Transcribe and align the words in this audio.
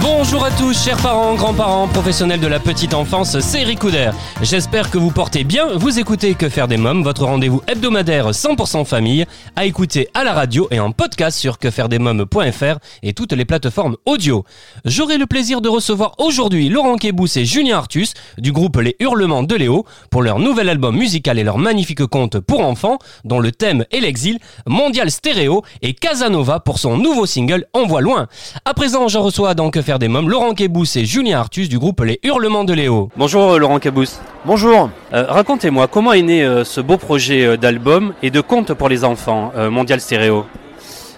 Bonjour 0.00 0.42
à 0.42 0.50
tous, 0.50 0.82
chers 0.82 0.96
parents, 0.96 1.34
grands-parents, 1.34 1.88
professionnels 1.88 2.40
de 2.40 2.46
la 2.46 2.58
petite 2.58 2.94
enfance, 2.94 3.38
c'est 3.40 3.60
Eric 3.60 3.80
Couder. 3.80 4.12
J'espère 4.40 4.90
que 4.90 4.96
vous 4.96 5.10
portez 5.10 5.44
bien. 5.44 5.76
Vous 5.76 5.98
écoutez 5.98 6.34
Que 6.34 6.48
faire 6.48 6.68
des 6.68 6.78
mômes, 6.78 7.02
votre 7.02 7.26
rendez-vous 7.26 7.60
hebdomadaire 7.68 8.30
100% 8.30 8.86
famille, 8.86 9.26
à 9.56 9.66
écouter 9.66 10.08
à 10.14 10.24
la 10.24 10.32
radio 10.32 10.68
et 10.70 10.80
en 10.80 10.92
podcast 10.92 11.38
sur 11.38 11.58
quefairedesmômes.fr 11.58 12.78
et 13.02 13.12
toutes 13.12 13.34
les 13.34 13.44
plateformes 13.44 13.98
audio. 14.06 14.46
J'aurai 14.86 15.18
le 15.18 15.26
plaisir 15.26 15.60
de 15.60 15.68
recevoir 15.68 16.14
aujourd'hui 16.16 16.70
Laurent 16.70 16.96
Kébous 16.96 17.36
et 17.36 17.44
Julien 17.44 17.76
Artus 17.76 18.14
du 18.38 18.52
groupe 18.52 18.78
Les 18.78 18.96
Hurlements 19.00 19.42
de 19.42 19.54
Léo 19.54 19.84
pour 20.08 20.22
leur 20.22 20.38
nouvel 20.38 20.70
album 20.70 20.96
musical 20.96 21.38
et 21.38 21.44
leur 21.44 21.58
magnifique 21.58 22.06
conte 22.06 22.40
pour 22.40 22.60
enfants 22.60 22.96
dont 23.24 23.38
le 23.38 23.52
thème 23.52 23.84
est 23.92 24.00
l'exil, 24.00 24.38
Mondial 24.66 25.10
Stéréo 25.10 25.62
et 25.82 25.92
Casanova 25.92 26.58
pour 26.58 26.78
son 26.78 26.96
nouveau 26.96 27.26
single 27.26 27.66
On 27.74 27.86
voit 27.86 28.00
loin. 28.00 28.28
À 28.64 28.72
présent, 28.72 29.08
je 29.08 29.18
reçois 29.18 29.52
dans 29.52 29.73
Que 29.74 29.82
faire 29.82 29.98
des 29.98 30.06
mômes 30.06 30.30
Laurent 30.30 30.54
Kébous 30.54 30.86
et 30.94 31.04
Julien 31.04 31.40
Artus 31.40 31.68
du 31.68 31.80
groupe 31.80 32.00
Les 32.00 32.20
Hurlements 32.22 32.62
de 32.62 32.72
Léo. 32.72 33.08
Bonjour 33.16 33.54
euh, 33.54 33.58
Laurent 33.58 33.80
Kébous. 33.80 34.20
Bonjour. 34.44 34.88
Euh, 35.12 35.24
Racontez-moi 35.28 35.88
comment 35.88 36.12
est 36.12 36.22
né 36.22 36.44
euh, 36.44 36.62
ce 36.62 36.80
beau 36.80 36.96
projet 36.96 37.44
euh, 37.44 37.56
d'album 37.56 38.14
et 38.22 38.30
de 38.30 38.40
conte 38.40 38.72
pour 38.72 38.88
les 38.88 39.02
enfants, 39.02 39.50
euh, 39.56 39.70
Mondial 39.70 40.00
Stéréo? 40.00 40.46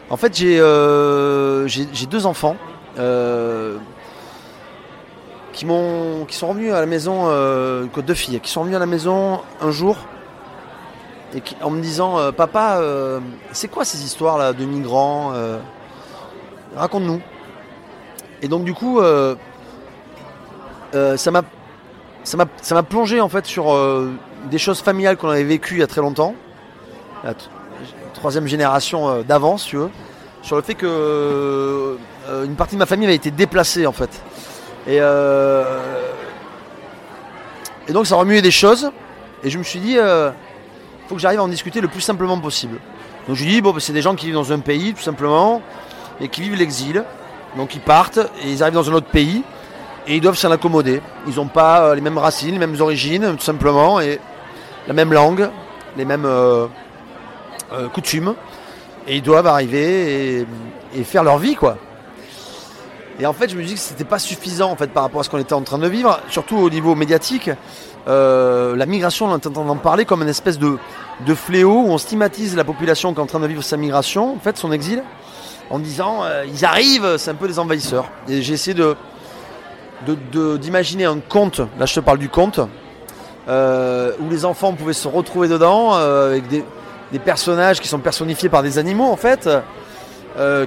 En 0.08 0.16
fait, 0.16 0.34
j'ai 0.34 0.58
euh, 0.58 1.68
j'ai 1.68 1.86
j'ai 1.92 2.06
deux 2.06 2.24
enfants 2.24 2.56
euh, 2.98 3.76
qui 5.52 5.66
m'ont 5.66 6.24
qui 6.26 6.34
sont 6.34 6.48
revenus 6.48 6.72
à 6.72 6.80
la 6.80 6.86
maison, 6.86 7.24
euh, 7.26 7.84
deux 8.06 8.14
filles 8.14 8.40
qui 8.40 8.50
sont 8.50 8.60
revenues 8.60 8.76
à 8.76 8.78
la 8.78 8.86
maison 8.86 9.40
un 9.60 9.70
jour 9.70 9.98
et 11.34 11.42
qui, 11.42 11.56
en 11.60 11.68
me 11.68 11.82
disant 11.82 12.18
euh, 12.18 12.32
papa, 12.32 12.78
euh, 12.78 13.20
c'est 13.52 13.68
quoi 13.68 13.84
ces 13.84 14.02
histoires 14.02 14.38
là 14.38 14.54
de 14.54 14.64
migrants 14.64 15.32
euh, 15.34 15.58
Raconte-nous. 16.74 17.20
Et 18.42 18.48
donc 18.48 18.64
du 18.64 18.74
coup, 18.74 19.00
euh, 19.00 19.34
euh, 20.94 21.16
ça 21.16 21.30
m'a 21.30 21.42
ça 22.24 22.36
m'a 22.74 22.82
plongé 22.82 23.20
en 23.20 23.28
fait 23.28 23.46
sur 23.46 23.72
euh, 23.72 24.12
des 24.50 24.58
choses 24.58 24.80
familiales 24.80 25.16
qu'on 25.16 25.28
avait 25.28 25.44
vécues 25.44 25.74
il 25.74 25.80
y 25.80 25.82
a 25.82 25.86
très 25.86 26.00
longtemps. 26.00 26.34
La 27.24 27.34
troisième 28.14 28.46
génération 28.46 29.22
d'avance, 29.22 29.64
tu 29.64 29.76
veux, 29.76 29.90
sur 30.42 30.56
le 30.56 30.62
fait 30.62 30.74
que 30.74 31.96
une 32.44 32.56
partie 32.56 32.74
de 32.74 32.80
ma 32.80 32.86
famille 32.86 33.06
avait 33.06 33.16
été 33.16 33.30
déplacée 33.30 33.86
en 33.86 33.92
fait. 33.92 34.10
Et, 34.86 34.96
et 37.88 37.92
donc 37.92 38.06
ça 38.06 38.16
remuait 38.16 38.42
des 38.42 38.50
choses. 38.50 38.90
Et 39.44 39.50
je 39.50 39.58
me 39.58 39.62
suis 39.62 39.78
dit, 39.78 39.98
euh, 39.98 40.30
faut 41.08 41.14
que 41.14 41.20
j'arrive 41.20 41.40
à 41.40 41.44
en 41.44 41.48
discuter 41.48 41.80
le 41.80 41.88
plus 41.88 42.00
simplement 42.00 42.38
possible. 42.40 42.78
Donc 43.28 43.36
je 43.36 43.44
lui 43.44 43.52
dis, 43.52 43.60
bon, 43.60 43.72
bah, 43.72 43.80
c'est 43.80 43.92
des 43.92 44.02
gens 44.02 44.14
qui 44.14 44.26
vivent 44.26 44.34
dans 44.34 44.52
un 44.52 44.58
pays 44.58 44.94
tout 44.94 45.02
simplement 45.02 45.62
et 46.20 46.28
qui 46.28 46.42
vivent 46.42 46.56
l'exil. 46.56 47.04
Donc 47.56 47.74
ils 47.74 47.80
partent 47.80 48.18
et 48.44 48.50
ils 48.50 48.62
arrivent 48.62 48.74
dans 48.74 48.90
un 48.90 48.94
autre 48.94 49.08
pays 49.08 49.42
et 50.06 50.16
ils 50.16 50.20
doivent 50.20 50.36
s'en 50.36 50.50
accommoder. 50.50 51.00
Ils 51.26 51.36
n'ont 51.36 51.48
pas 51.48 51.82
euh, 51.82 51.94
les 51.94 52.00
mêmes 52.00 52.18
racines, 52.18 52.52
les 52.52 52.58
mêmes 52.58 52.80
origines, 52.80 53.34
tout 53.36 53.44
simplement, 53.44 54.00
et 54.00 54.20
la 54.86 54.94
même 54.94 55.12
langue, 55.12 55.48
les 55.96 56.04
mêmes 56.04 56.26
euh, 56.26 56.66
euh, 57.72 57.88
coutumes. 57.88 58.34
Et 59.08 59.16
ils 59.16 59.22
doivent 59.22 59.46
arriver 59.46 60.46
et, 60.94 61.04
faire 61.04 61.22
leur 61.22 61.38
vie, 61.38 61.54
quoi. 61.54 61.78
Et 63.20 63.26
en 63.26 63.32
fait, 63.32 63.48
je 63.48 63.56
me 63.56 63.62
dis 63.62 63.74
que 63.74 63.80
c'était 63.80 64.04
pas 64.04 64.18
suffisant 64.18 64.70
en 64.70 64.76
fait 64.76 64.88
par 64.88 65.04
rapport 65.04 65.20
à 65.20 65.24
ce 65.24 65.30
qu'on 65.30 65.38
était 65.38 65.54
en 65.54 65.62
train 65.62 65.78
de 65.78 65.88
vivre, 65.88 66.20
surtout 66.28 66.56
au 66.56 66.68
niveau 66.70 66.94
médiatique. 66.94 67.50
La 68.06 68.86
migration, 68.86 69.26
on 69.26 69.30
est 69.30 69.46
en 69.46 69.50
train 69.50 69.64
d'en 69.64 69.76
parler 69.76 70.04
comme 70.04 70.22
une 70.22 70.28
espèce 70.28 70.58
de, 70.58 70.76
de 71.24 71.34
fléau 71.34 71.82
où 71.82 71.88
on 71.88 71.98
stigmatise 71.98 72.56
la 72.56 72.64
population 72.64 73.12
qui 73.12 73.20
est 73.20 73.22
en 73.22 73.26
train 73.26 73.40
de 73.40 73.46
vivre 73.46 73.62
sa 73.62 73.76
migration, 73.76 74.34
en 74.34 74.38
fait, 74.38 74.58
son 74.58 74.72
exil, 74.72 75.02
en 75.70 75.78
disant 75.78 76.22
euh, 76.22 76.44
ils 76.46 76.64
arrivent, 76.64 77.16
c'est 77.16 77.30
un 77.30 77.34
peu 77.34 77.48
des 77.48 77.58
envahisseurs. 77.58 78.06
Et 78.28 78.42
j'ai 78.42 78.54
essayé 78.54 78.74
de 78.74 78.96
d'imaginer 80.58 81.06
un 81.06 81.18
conte, 81.18 81.60
là 81.78 81.86
je 81.86 81.94
te 81.94 82.00
parle 82.00 82.18
du 82.18 82.28
conte, 82.28 82.60
euh, 83.48 84.12
où 84.20 84.28
les 84.28 84.44
enfants 84.44 84.74
pouvaient 84.74 84.92
se 84.92 85.08
retrouver 85.08 85.48
dedans 85.48 85.94
euh, 85.94 86.32
avec 86.32 86.46
des, 86.48 86.64
personnages 87.24 87.80
qui 87.80 87.88
sont 87.88 87.98
personnifiés 87.98 88.50
par 88.50 88.62
des 88.62 88.76
animaux 88.76 89.06
en 89.06 89.16
fait, 89.16 89.48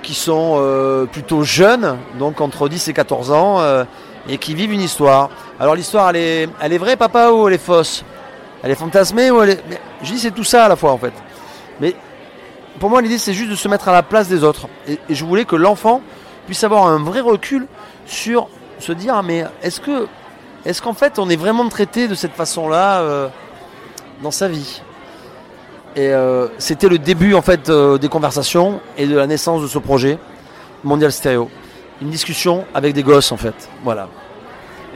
qui 0.02 0.16
sont 0.16 1.08
plutôt 1.12 1.44
jeunes, 1.44 1.98
donc 2.18 2.42
entre 2.42 2.68
10 2.68 2.88
et 2.88 2.94
14 2.94 3.32
ans, 3.32 3.62
et 4.28 4.40
qui 4.40 4.56
vivent 4.56 4.72
une 4.72 4.82
histoire. 4.82 5.30
Alors 5.60 5.76
l'histoire 5.76 6.10
elle 6.10 6.16
est, 6.16 6.50
elle 6.60 6.74
est 6.74 6.80
vraie 6.80 6.98
papa 6.98 7.30
ou 7.30 7.48
elle 7.48 7.54
est 7.54 7.64
fausse? 7.64 8.04
Elle 8.64 8.72
est 8.72 8.76
fantasmée 8.76 9.30
ou 9.30 9.44
elle 9.44 9.60
je 10.02 10.12
dis 10.12 10.20
c'est 10.20 10.32
tout 10.32 10.44
ça 10.44 10.66
à 10.66 10.70
la 10.70 10.76
fois 10.76 10.92
en 10.92 10.98
fait. 10.98 11.14
Mais 11.80 11.94
pour 12.80 12.90
moi 12.90 13.02
l'idée 13.02 13.18
c'est 13.18 13.34
juste 13.34 13.52
de 13.52 13.56
se 13.56 13.68
mettre 13.68 13.90
à 13.90 13.94
la 13.94 14.04
place 14.04 14.28
des 14.28 14.44
autres. 14.44 14.68
Et, 14.88 14.98
je 15.10 15.26
voulais 15.26 15.46
que 15.46 15.56
l'enfant 15.56 16.02
puisse 16.46 16.64
avoir 16.64 16.88
un 16.88 17.04
vrai 17.04 17.20
recul 17.20 17.68
sur 18.06 18.48
se 18.80 18.92
dire 18.92 19.16
ah, 19.16 19.24
mais 19.24 19.46
est-ce 19.62 19.82
que 19.82 20.08
est-ce 20.66 20.82
qu'en 20.82 20.94
fait 20.94 21.20
on 21.20 21.30
est 21.30 21.36
vraiment 21.36 21.68
traité 21.70 22.08
de 22.08 22.16
cette 22.16 22.34
façon-là 22.34 23.02
euh, 23.02 23.28
dans 24.24 24.32
sa 24.32 24.48
vie? 24.48 24.82
Et 25.96 26.08
euh, 26.14 26.48
c'était 26.58 26.88
le 26.88 26.98
début 26.98 27.34
en 27.34 27.42
fait 27.42 27.70
euh, 27.70 27.98
des 27.98 28.10
conversations 28.10 28.80
et 28.98 29.08
de 29.08 29.16
la 29.16 29.28
naissance 29.28 29.62
de 29.62 29.68
ce 29.68 29.80
projet 29.80 30.18
Mondial 30.84 31.12
Stereo. 31.12 31.50
Une 32.02 32.10
discussion 32.10 32.66
avec 32.74 32.94
des 32.94 33.04
gosses 33.04 33.32
en 33.32 33.38
fait. 33.38 33.70
Voilà. 33.84 34.08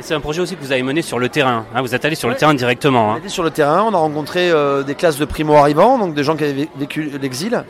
C'est 0.06 0.14
un 0.14 0.20
projet 0.20 0.42
aussi 0.42 0.58
que 0.58 0.62
vous 0.62 0.74
avez 0.74 0.84
mené 0.84 1.02
sur 1.02 1.18
le 1.18 1.30
terrain. 1.30 1.66
hein, 1.74 1.82
vous 1.82 1.96
êtes 1.96 2.04
allé 2.04 2.16
sur 2.16 2.28
le 2.28 2.36
terrain 2.36 2.54
directement. 2.54 3.08
On 3.08 3.12
hein. 3.14 3.18
était 3.20 3.30
sur 3.30 3.42
le 3.44 3.52
terrain, 3.52 3.84
on 3.88 3.94
a 3.94 3.98
rencontré 3.98 4.52
euh, 4.52 4.84
des 4.84 4.96
classes 4.96 5.18
de 5.18 5.24
primo-arrivants, 5.24 5.98
donc 5.98 6.14
des 6.14 6.26
gens 6.26 6.36
qui 6.36 6.44
avaient 6.44 6.64
vé- 6.64 6.70
vécu 6.78 7.10
l'exil, 7.22 7.64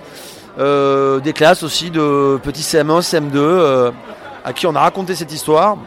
Euh, 0.60 1.20
des 1.20 1.34
classes 1.34 1.64
aussi 1.64 1.90
de 1.90 2.40
petits 2.44 2.62
CM1, 2.64 3.02
CM2, 3.02 3.38
euh, 3.38 3.92
à 4.46 4.52
qui 4.54 4.66
on 4.68 4.76
a 4.76 4.82
raconté 4.82 5.14
cette 5.16 5.32
histoire 5.34 5.78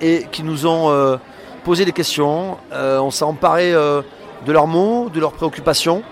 et 0.00 0.26
qui 0.32 0.42
nous 0.44 0.66
ont 0.66 1.18
posé 1.64 1.84
des 1.84 1.92
questions. 1.92 2.56
On 2.72 3.10
s'est 3.12 3.24
emparé 3.24 3.72
de 3.72 4.52
leurs 4.52 4.66
mots, 4.68 5.08
de 5.12 5.20
leurs 5.20 5.32
préoccupations, 5.32 6.02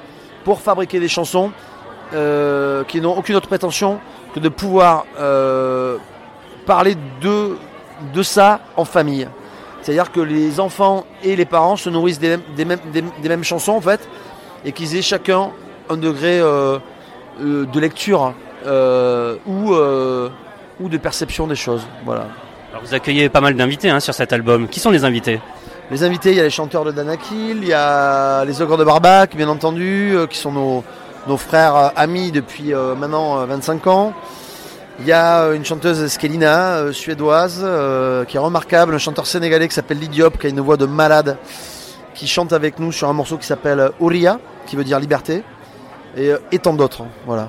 pour 0.44 0.60
fabriquer 0.60 0.98
des 1.00 1.08
chansons 1.08 1.50
qui 2.12 3.00
n'ont 3.00 3.16
aucune 3.16 3.34
autre 3.36 3.48
prétention 3.48 3.98
que 4.34 4.41
de 4.41 4.48
pouvoir 4.48 5.04
parler 6.66 6.97
de, 7.20 7.56
de 8.14 8.22
ça 8.22 8.60
en 8.76 8.84
famille. 8.84 9.26
C'est-à-dire 9.86 10.10
que 10.10 10.19
les 10.19 10.58
enfants 10.58 11.04
et 11.22 11.36
les 11.36 11.44
parents 11.44 11.76
se 11.76 11.88
nourrissent 11.88 12.19
des, 12.19 12.30
mêmes- 12.30 12.42
des 12.56 12.64
mêmes, 12.64 12.78
des- 12.92 13.04
des 13.22 13.28
mêmes 13.28 13.44
chansons 13.44 13.74
en 13.74 13.80
fait, 13.80 14.00
et 14.64 14.72
qu'ils 14.72 14.97
aient 14.97 15.02
chacun 15.02 15.50
un 15.88 15.97
degré 15.97 16.41
euh, 16.41 16.78
euh, 17.41 17.66
de 17.66 17.78
lecture 17.78 18.32
euh, 18.66 19.36
ou, 19.47 19.72
euh, 19.74 20.28
ou 20.80 20.88
de 20.88 20.97
perception 20.98 21.47
des 21.47 21.54
choses. 21.54 21.82
Voilà. 22.04 22.26
Alors, 22.72 22.82
vous 22.84 22.94
accueillez 22.94 23.28
pas 23.28 23.41
mal 23.41 23.54
d'invités 23.54 23.88
hein, 23.88 24.00
sur 24.00 24.12
cet 24.12 24.32
album. 24.32 24.66
Qui 24.66 24.80
sont 24.80 24.91
les 24.91 25.04
invités? 25.04 25.41
Les 25.92 26.03
invités, 26.03 26.30
il 26.32 26.36
y 26.36 26.41
a 26.41 26.42
les 26.42 26.50
chanteurs 26.50 26.84
de 26.84 26.91
Danakil, 26.91 27.58
il 27.62 27.68
y 27.68 27.72
a 27.72 28.44
les 28.44 28.60
ogres 28.60 28.76
de 28.78 28.82
Barbac, 28.82 29.36
bien 29.36 29.48
entendu, 29.48 30.16
qui 30.28 30.36
sont 30.36 30.50
nos, 30.50 30.82
nos 31.28 31.36
frères 31.36 31.92
amis 31.94 32.32
depuis 32.32 32.74
maintenant 32.74 33.38
euh, 33.38 33.47
25 33.47 33.86
ans. 33.86 34.12
Il 35.00 35.06
y 35.06 35.12
a 35.12 35.42
euh, 35.42 35.54
une 35.54 35.64
chanteuse 35.64 36.06
Skelina, 36.08 36.76
euh, 36.76 36.92
suédoise, 36.92 37.60
euh, 37.62 38.24
qui 38.24 38.36
est 38.36 38.40
remarquable, 38.40 38.94
un 38.94 38.98
chanteur 38.98 39.26
sénégalais 39.26 39.68
qui 39.68 39.74
s'appelle 39.74 39.98
Lidiop, 39.98 40.38
qui 40.38 40.46
a 40.46 40.50
une 40.50 40.60
voix 40.60 40.76
de 40.76 40.86
malade, 40.86 41.36
qui 42.14 42.26
chante 42.26 42.52
avec 42.52 42.78
nous 42.78 42.92
sur 42.92 43.08
un 43.08 43.12
morceau 43.12 43.36
qui 43.36 43.46
s'appelle 43.46 43.90
Ouria, 44.00 44.38
qui 44.66 44.74
veut 44.76 44.84
dire 44.84 44.98
liberté, 44.98 45.42
et, 46.16 46.32
et 46.50 46.59
tant 46.59 46.72
d'autres. 46.72 47.03
hein, 47.03 47.09
Voilà. 47.26 47.48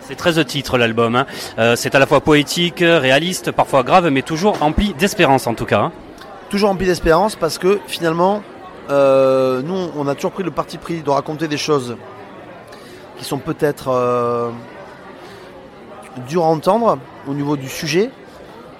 C'est 0.00 0.14
13 0.16 0.44
titres 0.46 0.78
l'album. 0.78 1.14
hein. 1.16 1.26
Euh, 1.58 1.76
c'est 1.76 1.94
à 1.94 1.98
la 1.98 2.06
fois 2.06 2.20
poétique, 2.20 2.80
réaliste, 2.80 3.52
parfois 3.52 3.82
grave, 3.82 4.08
mais 4.08 4.22
toujours 4.22 4.56
empli 4.62 4.94
d'espérance 4.98 5.46
en 5.46 5.54
tout 5.54 5.66
cas. 5.66 5.80
hein. 5.80 5.92
toujours 6.48 6.70
rempli 6.70 6.86
d'espérance 6.86 7.36
parce 7.36 7.58
que 7.58 7.78
finalement, 7.86 8.42
euh, 8.88 9.60
nous, 9.62 9.90
on 9.96 10.08
a 10.08 10.14
toujours 10.14 10.32
pris 10.32 10.42
le 10.42 10.50
parti 10.50 10.78
pris 10.78 11.02
de 11.02 11.10
raconter 11.10 11.46
des 11.46 11.58
choses 11.58 11.96
qui 13.18 13.24
sont 13.24 13.38
peut-être 13.38 13.90
dures 16.28 16.44
à 16.44 16.48
entendre 16.48 16.98
au 17.26 17.34
niveau 17.34 17.56
du 17.56 17.68
sujet, 17.68 18.10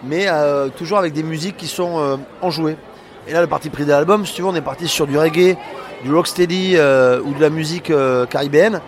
mais 0.05 0.27
euh, 0.29 0.69
toujours 0.69 0.99
avec 0.99 1.13
des 1.13 1.23
musiques 1.23 1.57
qui 1.57 1.67
sont 1.67 1.99
euh, 1.99 2.17
enjouées. 2.43 2.77
Et 3.29 3.33
là, 3.33 3.41
le 3.41 3.47
parti 3.47 3.71
pris 3.71 3.85
de 3.85 3.91
l'album, 3.91 4.27
si 4.27 4.35
tu 4.35 4.43
veux, 4.43 4.49
on 4.49 4.55
est 4.55 4.61
parti 4.61 4.89
sur 4.89 5.07
du 5.07 5.19
reggae, 5.19 5.57
du 6.03 6.13
rocksteady 6.13 6.73
euh, 6.77 7.21
ou 7.23 7.35
de 7.35 7.41
la 7.41 7.51
musique 7.51 7.93
caribéenne. 8.31 8.81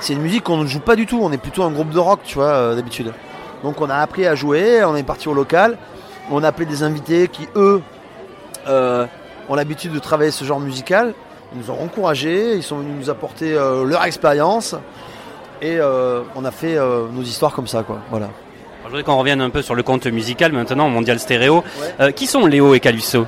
C'est 0.00 0.12
une 0.12 0.20
musique 0.20 0.44
qu'on 0.44 0.58
ne 0.58 0.66
joue 0.66 0.80
pas 0.80 0.96
du 0.96 1.06
tout, 1.06 1.20
on 1.22 1.32
est 1.32 1.38
plutôt 1.38 1.62
un 1.62 1.70
groupe 1.70 1.90
de 1.90 1.98
rock, 1.98 2.20
tu 2.24 2.34
vois, 2.34 2.74
d'habitude. 2.74 3.12
Donc 3.62 3.80
on 3.80 3.88
a 3.88 3.96
appris 3.96 4.26
à 4.26 4.34
jouer, 4.34 4.84
on 4.84 4.94
est 4.94 5.02
parti 5.02 5.28
au 5.28 5.34
local, 5.34 5.78
on 6.30 6.44
a 6.44 6.48
appelé 6.48 6.66
des 6.66 6.82
invités 6.82 7.28
qui, 7.28 7.48
eux, 7.56 7.80
ont 8.68 9.54
l'habitude 9.54 9.92
de 9.92 9.98
travailler 9.98 10.30
ce 10.30 10.44
genre 10.44 10.60
musical 10.60 11.14
Ils 11.54 11.60
nous 11.60 11.70
ont 11.70 11.82
encouragés, 11.82 12.56
ils 12.56 12.62
sont 12.62 12.78
venus 12.78 12.94
nous 12.98 13.08
apporter 13.08 13.54
leur 13.54 14.04
expérience. 14.04 14.74
Et 15.62 15.78
euh, 15.78 16.22
on 16.34 16.44
a 16.44 16.50
fait 16.50 16.76
euh, 16.76 17.06
nos 17.10 17.22
histoires 17.22 17.52
comme 17.52 17.66
ça, 17.66 17.82
quoi. 17.82 17.98
Voilà. 18.10 18.28
Je 18.84 18.88
voudrais 18.88 19.02
qu'on 19.02 19.16
revienne 19.16 19.40
un 19.40 19.50
peu 19.50 19.62
sur 19.62 19.74
le 19.74 19.82
compte 19.82 20.06
musical 20.06 20.52
maintenant, 20.52 20.88
Mondial 20.88 21.18
Stéréo. 21.18 21.56
Ouais. 21.56 21.94
Euh, 22.00 22.10
qui 22.10 22.26
sont 22.26 22.46
Léo 22.46 22.74
et 22.74 22.80
Calypso? 22.80 23.26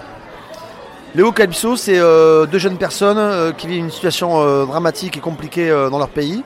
Léo 1.14 1.32
Calypso, 1.32 1.74
c'est 1.74 1.98
deux 1.98 2.58
jeunes 2.58 2.76
personnes 2.76 3.54
qui 3.54 3.66
vivent 3.66 3.84
une 3.84 3.90
situation 3.90 4.66
dramatique 4.66 5.16
et 5.16 5.20
compliquée 5.20 5.70
dans 5.90 5.98
leur 5.98 6.10
pays, 6.10 6.44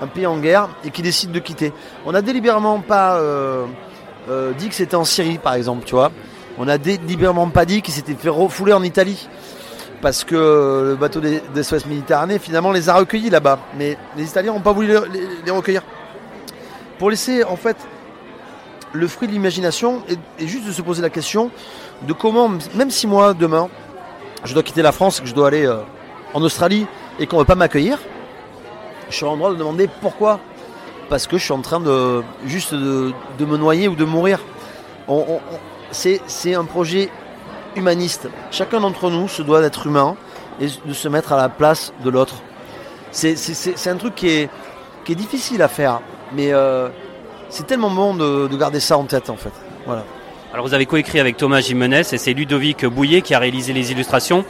un 0.00 0.06
pays 0.06 0.26
en 0.26 0.38
guerre, 0.38 0.68
et 0.84 0.90
qui 0.90 1.02
décident 1.02 1.32
de 1.32 1.40
quitter. 1.40 1.72
On 2.06 2.12
n'a 2.12 2.22
délibérément 2.22 2.78
pas 2.78 3.20
dit 4.56 4.68
que 4.68 4.74
c'était 4.74 4.94
en 4.94 5.04
Syrie, 5.04 5.38
par 5.38 5.54
exemple, 5.54 5.84
tu 5.84 5.96
vois. 5.96 6.12
On 6.56 6.68
a 6.68 6.78
délibérément 6.78 7.48
pas 7.48 7.64
dit 7.64 7.82
qu'ils 7.82 7.94
s'étaient 7.94 8.14
fait 8.14 8.28
refouler 8.28 8.72
en 8.72 8.84
Italie. 8.84 9.28
Parce 10.04 10.22
que 10.22 10.34
euh, 10.34 10.90
le 10.90 10.96
bateau 10.96 11.20
des, 11.20 11.40
des 11.54 11.62
SOS 11.62 11.86
Méditerranée, 11.86 12.38
finalement, 12.38 12.72
les 12.72 12.90
a 12.90 12.94
recueillis 12.94 13.30
là-bas. 13.30 13.58
Mais 13.78 13.96
les 14.18 14.24
Italiens 14.24 14.52
n'ont 14.52 14.60
pas 14.60 14.74
voulu 14.74 14.88
les, 15.46 15.50
recueillir. 15.50 15.80
Pour 16.98 17.08
laisser, 17.08 17.42
en 17.42 17.56
fait, 17.56 17.78
le 18.92 19.08
fruit 19.08 19.28
de 19.28 19.32
l'imagination 19.32 20.02
et, 20.38 20.46
juste 20.46 20.66
de 20.66 20.72
se 20.72 20.82
poser 20.82 21.00
la 21.00 21.08
question 21.08 21.50
de 22.02 22.12
comment, 22.12 22.50
même 22.74 22.90
si 22.90 23.06
moi, 23.06 23.32
demain, 23.32 23.70
je 24.44 24.52
dois 24.52 24.62
quitter 24.62 24.82
la 24.82 24.92
France, 24.92 25.20
que 25.20 25.26
je 25.26 25.34
dois 25.34 25.48
aller 25.48 25.64
euh, 25.64 25.78
en 26.34 26.42
Australie 26.42 26.86
et 27.18 27.26
qu'on 27.26 27.36
ne 27.36 27.40
veut 27.40 27.46
pas 27.46 27.54
m'accueillir, 27.54 27.98
je 29.08 29.16
suis 29.16 29.24
en 29.24 29.38
droit 29.38 29.52
de 29.52 29.56
demander 29.56 29.88
pourquoi. 30.02 30.38
Parce 31.08 31.26
que 31.26 31.38
je 31.38 31.44
suis 31.44 31.52
en 31.52 31.62
train 31.62 31.80
de 31.80 32.22
juste 32.44 32.74
de, 32.74 33.14
me 33.40 33.56
noyer 33.56 33.88
ou 33.88 33.96
de 33.96 34.04
mourir. 34.04 34.38
C'est 35.92 36.54
un 36.54 36.64
projet 36.64 37.08
humaniste. 37.76 38.28
Chacun 38.50 38.80
d'entre 38.80 39.10
nous 39.10 39.28
se 39.28 39.42
doit 39.42 39.60
d'être 39.60 39.86
humain 39.86 40.16
et 40.60 40.66
de 40.84 40.92
se 40.92 41.08
mettre 41.08 41.32
à 41.32 41.36
la 41.36 41.48
place 41.48 41.92
de 42.02 42.10
l'autre. 42.10 42.36
C'est, 43.10 43.36
un 43.86 43.96
truc 43.96 44.14
qui 44.14 44.28
est, 44.28 44.50
qui 45.04 45.12
est 45.12 45.16
difficile 45.16 45.62
à 45.62 45.68
faire, 45.68 46.00
mais 46.32 46.52
euh, 46.52 46.88
c'est 47.48 47.66
tellement 47.66 47.90
bon 47.90 48.14
de, 48.14 48.48
de 48.48 48.56
garder 48.56 48.80
ça 48.80 48.98
en 48.98 49.04
tête 49.04 49.30
en 49.30 49.36
fait. 49.36 49.52
Voilà. 49.86 50.04
Alors 50.52 50.66
vous 50.66 50.74
avez 50.74 50.86
coécrit 50.86 51.18
avec 51.18 51.36
Thomas 51.36 51.60
Jimenez 51.60 52.02
et 52.12 52.18
c'est 52.18 52.32
Ludovic 52.32 52.86
Bouillet 52.86 53.22
qui 53.22 53.34
a 53.34 53.38
réalisé 53.40 53.72
les 53.72 53.90
illustrations. 53.90 54.44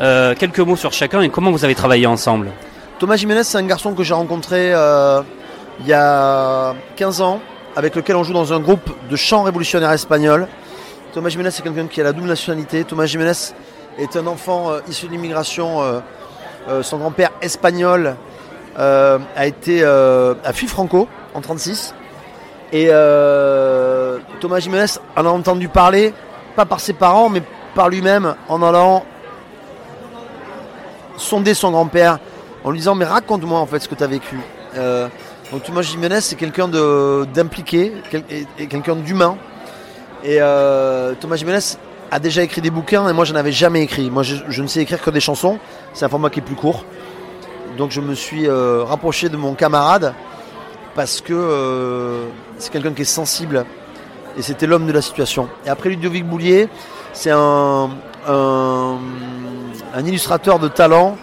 Euh, 0.00 0.34
quelques 0.34 0.60
mots 0.60 0.76
sur 0.76 0.92
chacun 0.92 1.22
et 1.22 1.30
comment 1.30 1.50
vous 1.50 1.64
avez 1.64 1.74
travaillé 1.74 2.06
ensemble? 2.06 2.50
Thomas 2.98 3.16
Jiménez, 3.16 3.42
c'est 3.44 3.56
un 3.58 3.66
garçon 3.66 3.94
que 3.94 4.02
j'ai 4.02 4.12
rencontré 4.12 4.72
euh, 4.74 5.22
il 5.80 5.86
y 5.86 5.92
a 5.92 6.74
15 6.96 7.20
ans, 7.20 7.40
avec 7.74 7.94
lequel 7.94 8.16
on 8.16 8.22
joue 8.22 8.32
dans 8.32 8.52
un 8.52 8.60
groupe 8.60 8.90
de 9.10 9.16
chant 9.16 9.42
révolutionnaire 9.42 9.92
espagnol. 9.92 10.46
Thomas 11.12 11.28
Jiménez, 11.30 11.50
c'est 11.50 11.62
quelqu'un 11.62 11.86
qui 11.86 12.00
a 12.00 12.04
la 12.04 12.12
double 12.12 12.28
nationalité. 12.28 12.84
Thomas 12.84 13.06
Jiménez 13.06 13.32
est 13.98 14.16
un 14.16 14.26
enfant 14.26 14.70
euh, 14.70 14.80
issu 14.88 15.06
de 15.06 15.12
l'immigration. 15.12 15.82
euh, 15.82 16.00
euh, 16.68 16.82
son 16.82 16.98
grand-père 16.98 17.30
espagnol 17.40 18.16
a 18.76 19.46
été 19.46 19.82
a 19.84 20.52
fui 20.52 20.66
Franco 20.66 21.08
en 21.32 21.40
36. 21.40 21.94
Et 22.72 22.88
Thomas 24.40 24.58
Jiménez 24.58 24.98
en 25.16 25.24
a 25.24 25.28
entendu 25.28 25.68
parler, 25.68 26.12
pas 26.56 26.66
par 26.66 26.80
ses 26.80 26.92
parents, 26.92 27.30
mais 27.30 27.42
par 27.74 27.88
lui-même, 27.88 28.34
en 28.48 28.62
allant 28.62 29.04
sonder 31.16 31.54
son 31.54 31.70
grand-père 31.70 32.18
en 32.64 32.70
lui 32.70 32.78
disant 32.78 32.94
mais 32.94 33.06
raconte-moi 33.06 33.58
en 33.58 33.66
fait 33.66 33.78
ce 33.78 33.88
que 33.88 33.94
tu 33.94 34.04
as 34.04 34.08
vécu. 34.08 34.38
Donc 35.52 35.62
Thomas 35.62 35.80
Jiménez 35.82 36.20
c'est 36.20 36.36
quelqu'un 36.36 36.68
d'impliqué 36.68 37.92
et 38.58 38.66
quelqu'un 38.66 38.96
d'humain. 38.96 39.38
Et 40.26 40.38
euh, 40.40 41.14
Thomas 41.20 41.36
Jiménez 41.36 41.60
a 42.10 42.18
déjà 42.18 42.42
écrit 42.42 42.60
des 42.60 42.70
bouquins 42.70 43.08
et 43.08 43.12
moi 43.12 43.24
je 43.24 43.32
n'avais 43.32 43.52
jamais 43.52 43.82
écrit. 43.82 44.10
Moi 44.10 44.24
je, 44.24 44.60
ne 44.60 44.66
sais 44.66 44.80
écrire 44.80 45.00
que 45.00 45.10
des 45.10 45.20
chansons, 45.20 45.60
c'est 45.94 46.04
un 46.04 46.08
format 46.08 46.30
qui 46.30 46.40
est 46.40 46.42
plus 46.42 46.56
court. 46.56 46.84
Donc 47.78 47.92
je 47.92 48.00
me 48.00 48.12
suis 48.12 48.48
euh, 48.48 48.82
rapproché 48.82 49.28
de 49.28 49.36
mon 49.36 49.54
camarade 49.54 50.14
parce 50.96 51.20
que 51.20 51.32
euh, 51.32 52.24
c'est 52.58 52.72
quelqu'un 52.72 52.92
qui 52.92 53.02
est 53.02 53.04
sensible 53.04 53.66
et 54.36 54.42
c'était 54.42 54.66
l'homme 54.66 54.88
de 54.88 54.92
la 54.92 55.00
situation. 55.00 55.48
Et 55.64 55.68
après 55.68 55.90
Ludovic 55.90 56.26
Boulier, 56.26 56.68
c'est 57.12 57.30
un, 57.30 57.88
illustrateur 60.04 60.58
de 60.58 60.66
talent 60.66 61.16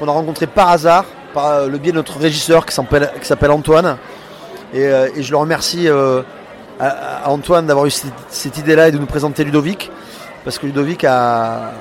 qu'on 0.00 0.08
a 0.08 0.12
rencontré 0.12 0.48
par 0.48 0.70
hasard, 0.70 1.04
par 1.32 1.66
le 1.66 1.78
biais 1.78 1.92
de 1.92 1.96
notre 1.96 2.18
régisseur 2.18 2.66
qui 2.66 2.74
s'appelle 2.74 3.50
Antoine. 3.52 3.98
Et, 4.74 4.90
je 5.16 5.30
le 5.30 5.36
remercie 5.36 5.88
à, 6.80 7.30
Antoine 7.30 7.66
d'avoir 7.66 7.86
eu 7.86 7.90
cette, 7.90 8.58
idée-là 8.58 8.88
et 8.88 8.92
de 8.92 8.98
nous 8.98 9.06
présenter 9.06 9.44
Ludovic, 9.44 9.90
parce 10.44 10.58
que 10.58 10.66
Ludovic 10.66 11.04
a, 11.04 11.72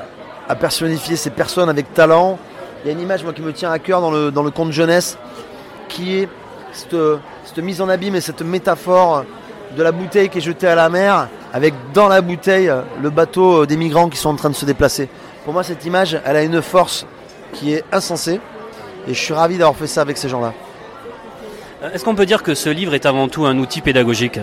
personnifié 0.59 1.15
ces 1.15 1.29
personnes 1.29 1.69
avec 1.69 1.93
talent. 1.93 2.39
Il 2.83 2.87
y 2.87 2.89
a 2.89 2.93
une 2.93 3.01
image 3.01 3.23
moi, 3.23 3.33
qui 3.33 3.41
me 3.41 3.51
tient 3.51 3.71
à 3.71 3.79
cœur 3.79 4.01
dans 4.01 4.11
le, 4.11 4.31
dans 4.31 4.43
le 4.43 4.51
conte 4.51 4.71
jeunesse, 4.71 5.17
qui 5.89 6.19
est 6.19 6.29
cette, 6.71 6.95
cette 7.43 7.59
mise 7.59 7.81
en 7.81 7.89
abîme 7.89 8.15
et 8.15 8.21
cette 8.21 8.41
métaphore 8.41 9.25
de 9.75 9.83
la 9.83 9.91
bouteille 9.91 10.29
qui 10.29 10.37
est 10.37 10.41
jetée 10.41 10.67
à 10.67 10.75
la 10.75 10.89
mer, 10.89 11.27
avec 11.53 11.73
dans 11.93 12.07
la 12.07 12.21
bouteille 12.21 12.71
le 13.01 13.09
bateau 13.09 13.65
des 13.65 13.77
migrants 13.77 14.09
qui 14.09 14.17
sont 14.17 14.29
en 14.29 14.35
train 14.35 14.49
de 14.49 14.55
se 14.55 14.65
déplacer. 14.65 15.09
Pour 15.43 15.53
moi, 15.53 15.63
cette 15.63 15.85
image, 15.85 16.19
elle 16.25 16.35
a 16.35 16.43
une 16.43 16.61
force 16.61 17.05
qui 17.53 17.73
est 17.73 17.83
insensée. 17.91 18.39
Et 19.07 19.13
je 19.13 19.19
suis 19.19 19.33
ravi 19.33 19.57
d'avoir 19.57 19.75
fait 19.75 19.87
ça 19.87 20.01
avec 20.01 20.17
ces 20.17 20.27
gens-là. 20.27 20.53
Euh, 21.83 21.91
Est-ce 21.91 22.03
qu'on 22.03 22.15
peut 22.15 22.25
dire 22.25 22.43
que 22.43 22.55
ce 22.55 22.69
livre 22.69 22.93
est 22.93 23.05
avant 23.05 23.27
tout 23.27 23.45
un 23.45 23.57
outil 23.57 23.81
pédagogique? 23.81 24.39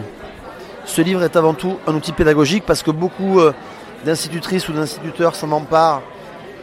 Ce 0.87 1.01
livre 1.03 1.23
est 1.23 1.37
avant 1.37 1.55
tout 1.55 1.79
un 1.87 1.95
outil 1.95 2.13
pédagogique 2.13 2.65
parce 2.67 2.83
que 2.83 2.91
beaucoup 2.91 3.41
euh, 3.41 3.53
d'institutrices 4.05 4.69
ou 4.69 4.73
d'instituteurs 4.73 5.35
s'en 5.35 5.51
emparent 5.53 6.03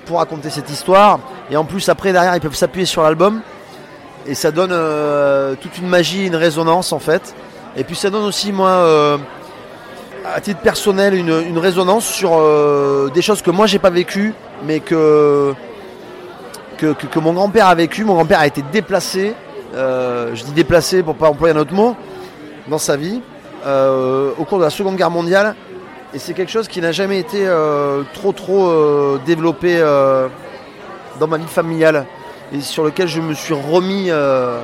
pour 0.05 0.17
raconter 0.19 0.49
cette 0.49 0.69
histoire. 0.69 1.19
Et 1.49 1.57
en 1.57 1.65
plus, 1.65 1.89
après, 1.89 2.11
derrière, 2.13 2.35
ils 2.35 2.41
peuvent 2.41 2.55
s'appuyer 2.55 2.85
sur 2.85 3.01
l'album. 3.03 3.41
Et 4.27 4.35
ça 4.35 4.51
donne 4.51 4.71
euh, 4.71 5.55
toute 5.59 5.77
une 5.79 5.87
magie, 5.87 6.27
une 6.27 6.35
résonance 6.35 6.93
en 6.93 6.99
fait. 6.99 7.33
Et 7.75 7.83
puis 7.83 7.95
ça 7.95 8.09
donne 8.11 8.23
aussi, 8.25 8.51
moi, 8.51 8.69
euh, 8.69 9.17
à 10.35 10.39
titre 10.39 10.59
personnel, 10.61 11.15
une, 11.15 11.33
une 11.47 11.57
résonance 11.57 12.05
sur 12.05 12.31
des 13.11 13.21
choses 13.23 13.41
que 13.41 13.49
moi 13.49 13.65
j'ai 13.65 13.79
pas 13.79 13.89
vécues, 13.89 14.35
mais 14.65 14.79
que, 14.79 15.53
que, 16.77 16.93
que- 16.93 17.07
que 17.07 17.19
mon 17.19 17.33
grand-père 17.33 17.65
a 17.67 17.73
vécu. 17.73 18.03
Mon 18.05 18.13
grand-père 18.13 18.39
a 18.39 18.45
été 18.45 18.61
déplacé, 18.71 19.33
je 19.73 20.43
dis 20.43 20.51
déplacé 20.51 21.01
pour 21.01 21.15
pas 21.15 21.27
employer 21.29 21.55
un 21.55 21.59
autre 21.59 21.73
mot, 21.73 21.95
dans 22.67 22.77
sa 22.77 22.95
vie, 22.97 23.21
au 23.65 24.43
cours 24.45 24.59
de 24.59 24.63
la 24.63 24.69
Seconde 24.69 24.95
Guerre 24.95 25.11
mondiale. 25.11 25.55
Et 26.13 26.19
c'est 26.19 26.33
quelque 26.33 26.51
chose 26.51 26.67
qui 26.67 26.81
n'a 26.81 26.91
jamais 26.91 27.19
été 27.19 27.47
euh, 27.47 28.03
trop 28.13 28.33
trop 28.33 28.67
euh, 28.67 29.17
développé 29.25 29.77
euh, 29.79 30.27
dans 31.21 31.27
ma 31.27 31.37
vie 31.37 31.47
familiale 31.47 32.05
et 32.53 32.59
sur 32.59 32.83
lequel 32.83 33.07
je 33.07 33.21
me 33.21 33.33
suis 33.33 33.53
remis 33.53 34.07
euh, 34.09 34.61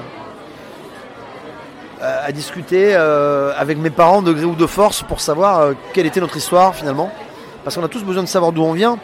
à, 2.01 2.31
discuter 2.33 2.95
euh, 2.95 3.53
avec 3.57 3.77
mes 3.77 3.89
parents 3.89 4.21
de 4.21 4.33
gré 4.33 4.43
ou 4.43 4.55
de 4.55 4.65
force 4.65 5.03
pour 5.03 5.21
savoir 5.21 5.59
euh, 5.61 5.73
quelle 5.93 6.05
était 6.05 6.19
notre 6.19 6.35
histoire 6.35 6.75
finalement. 6.75 7.11
Parce 7.63 7.75
qu'on 7.75 7.83
a 7.83 7.87
tous 7.87 8.03
besoin 8.03 8.23
de 8.23 8.27
savoir 8.27 8.51
d'où 8.51 8.63
on 8.63 8.73
vient. 8.73 8.97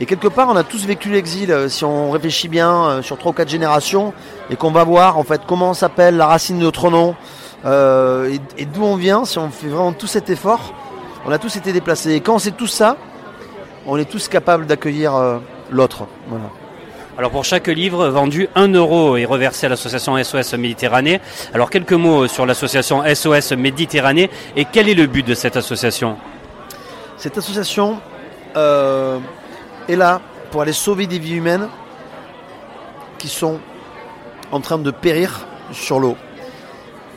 Et 0.00 0.06
quelque 0.06 0.26
part, 0.26 0.48
on 0.48 0.56
a 0.56 0.64
tous 0.64 0.84
vécu 0.86 1.10
l'exil, 1.10 1.52
euh, 1.52 1.68
si 1.68 1.84
on 1.84 2.10
réfléchit 2.10 2.48
bien, 2.48 2.84
euh, 2.84 3.02
sur 3.02 3.16
trois 3.16 3.30
ou 3.30 3.34
quatre 3.34 3.48
générations, 3.48 4.12
et 4.50 4.56
qu'on 4.56 4.72
va 4.72 4.82
voir 4.82 5.18
en 5.18 5.22
fait 5.22 5.42
comment 5.46 5.72
s'appelle, 5.74 6.16
la 6.16 6.26
racine 6.26 6.58
de 6.58 6.64
notre 6.64 6.90
nom, 6.90 7.14
euh, 7.64 8.30
et, 8.30 8.62
et 8.62 8.66
d'où 8.66 8.84
on 8.84 8.96
vient, 8.96 9.24
si 9.24 9.38
on 9.38 9.50
fait 9.50 9.68
vraiment 9.68 9.92
tout 9.92 10.06
cet 10.06 10.30
effort, 10.30 10.74
on 11.26 11.32
a 11.32 11.38
tous 11.38 11.56
été 11.56 11.72
déplacés. 11.72 12.12
Et 12.12 12.20
quand 12.20 12.34
on 12.34 12.38
sait 12.38 12.50
tout 12.50 12.66
ça, 12.66 12.96
on 13.86 13.96
est 13.96 14.04
tous 14.04 14.28
capables 14.28 14.66
d'accueillir 14.66 15.14
euh, 15.14 15.38
l'autre. 15.70 16.06
Voilà. 16.28 16.44
Alors 17.16 17.30
pour 17.30 17.44
chaque 17.44 17.68
livre 17.68 18.08
vendu, 18.08 18.48
1 18.56 18.72
euro 18.72 19.16
est 19.16 19.24
reversé 19.24 19.66
à 19.66 19.68
l'association 19.68 20.22
SOS 20.22 20.54
Méditerranée. 20.54 21.20
Alors 21.54 21.70
quelques 21.70 21.92
mots 21.92 22.26
sur 22.26 22.44
l'association 22.44 23.04
SOS 23.14 23.52
Méditerranée 23.52 24.30
et 24.56 24.64
quel 24.64 24.88
est 24.88 24.94
le 24.94 25.06
but 25.06 25.24
de 25.24 25.34
cette 25.34 25.56
association? 25.56 26.16
Cette 27.16 27.38
association 27.38 28.00
euh, 28.56 29.18
est 29.88 29.94
là 29.94 30.20
pour 30.50 30.62
aller 30.62 30.72
sauver 30.72 31.06
des 31.06 31.20
vies 31.20 31.36
humaines 31.36 31.68
qui 33.18 33.28
sont 33.28 33.60
en 34.50 34.60
train 34.60 34.78
de 34.78 34.90
périr 34.90 35.46
sur 35.72 36.00
l'eau. 36.00 36.16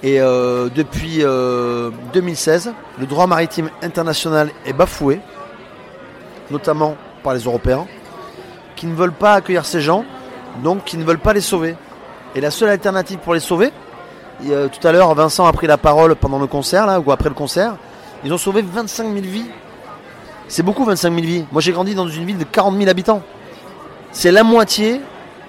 Et 0.03 0.21
euh, 0.21 0.69
depuis 0.73 1.23
euh, 1.23 1.89
2016, 2.13 2.73
le 2.99 3.05
droit 3.07 3.25
maritime 3.25 3.69
international 3.81 4.51
est 4.65 4.73
bafoué, 4.73 5.19
notamment 6.51 6.95
par 7.23 7.33
les 7.33 7.41
Européens, 7.41 7.87
qui 8.75 8.85
ne 8.85 8.93
veulent 8.93 9.11
pas 9.11 9.33
accueillir 9.33 9.65
ces 9.65 9.81
gens, 9.81 10.05
donc 10.63 10.83
qui 10.83 10.97
ne 10.97 11.03
veulent 11.03 11.17
pas 11.17 11.33
les 11.33 11.41
sauver. 11.41 11.75
Et 12.35 12.41
la 12.41 12.51
seule 12.51 12.69
alternative 12.69 13.17
pour 13.17 13.33
les 13.33 13.39
sauver, 13.39 13.71
euh, 14.45 14.67
tout 14.67 14.85
à 14.87 14.91
l'heure 14.91 15.13
Vincent 15.15 15.47
a 15.47 15.51
pris 15.51 15.65
la 15.65 15.77
parole 15.77 16.15
pendant 16.15 16.37
le 16.37 16.47
concert, 16.47 17.01
ou 17.05 17.11
après 17.11 17.29
le 17.29 17.35
concert, 17.35 17.75
ils 18.23 18.31
ont 18.31 18.37
sauvé 18.37 18.61
25 18.61 19.03
000 19.03 19.15
vies. 19.21 19.49
C'est 20.47 20.63
beaucoup 20.63 20.85
25 20.85 21.09
000 21.11 21.25
vies. 21.25 21.45
Moi 21.51 21.61
j'ai 21.61 21.71
grandi 21.71 21.95
dans 21.95 22.07
une 22.07 22.25
ville 22.25 22.37
de 22.37 22.43
40 22.43 22.77
000 22.77 22.89
habitants. 22.89 23.21
C'est 24.11 24.31
la 24.31 24.43
moitié 24.43 25.01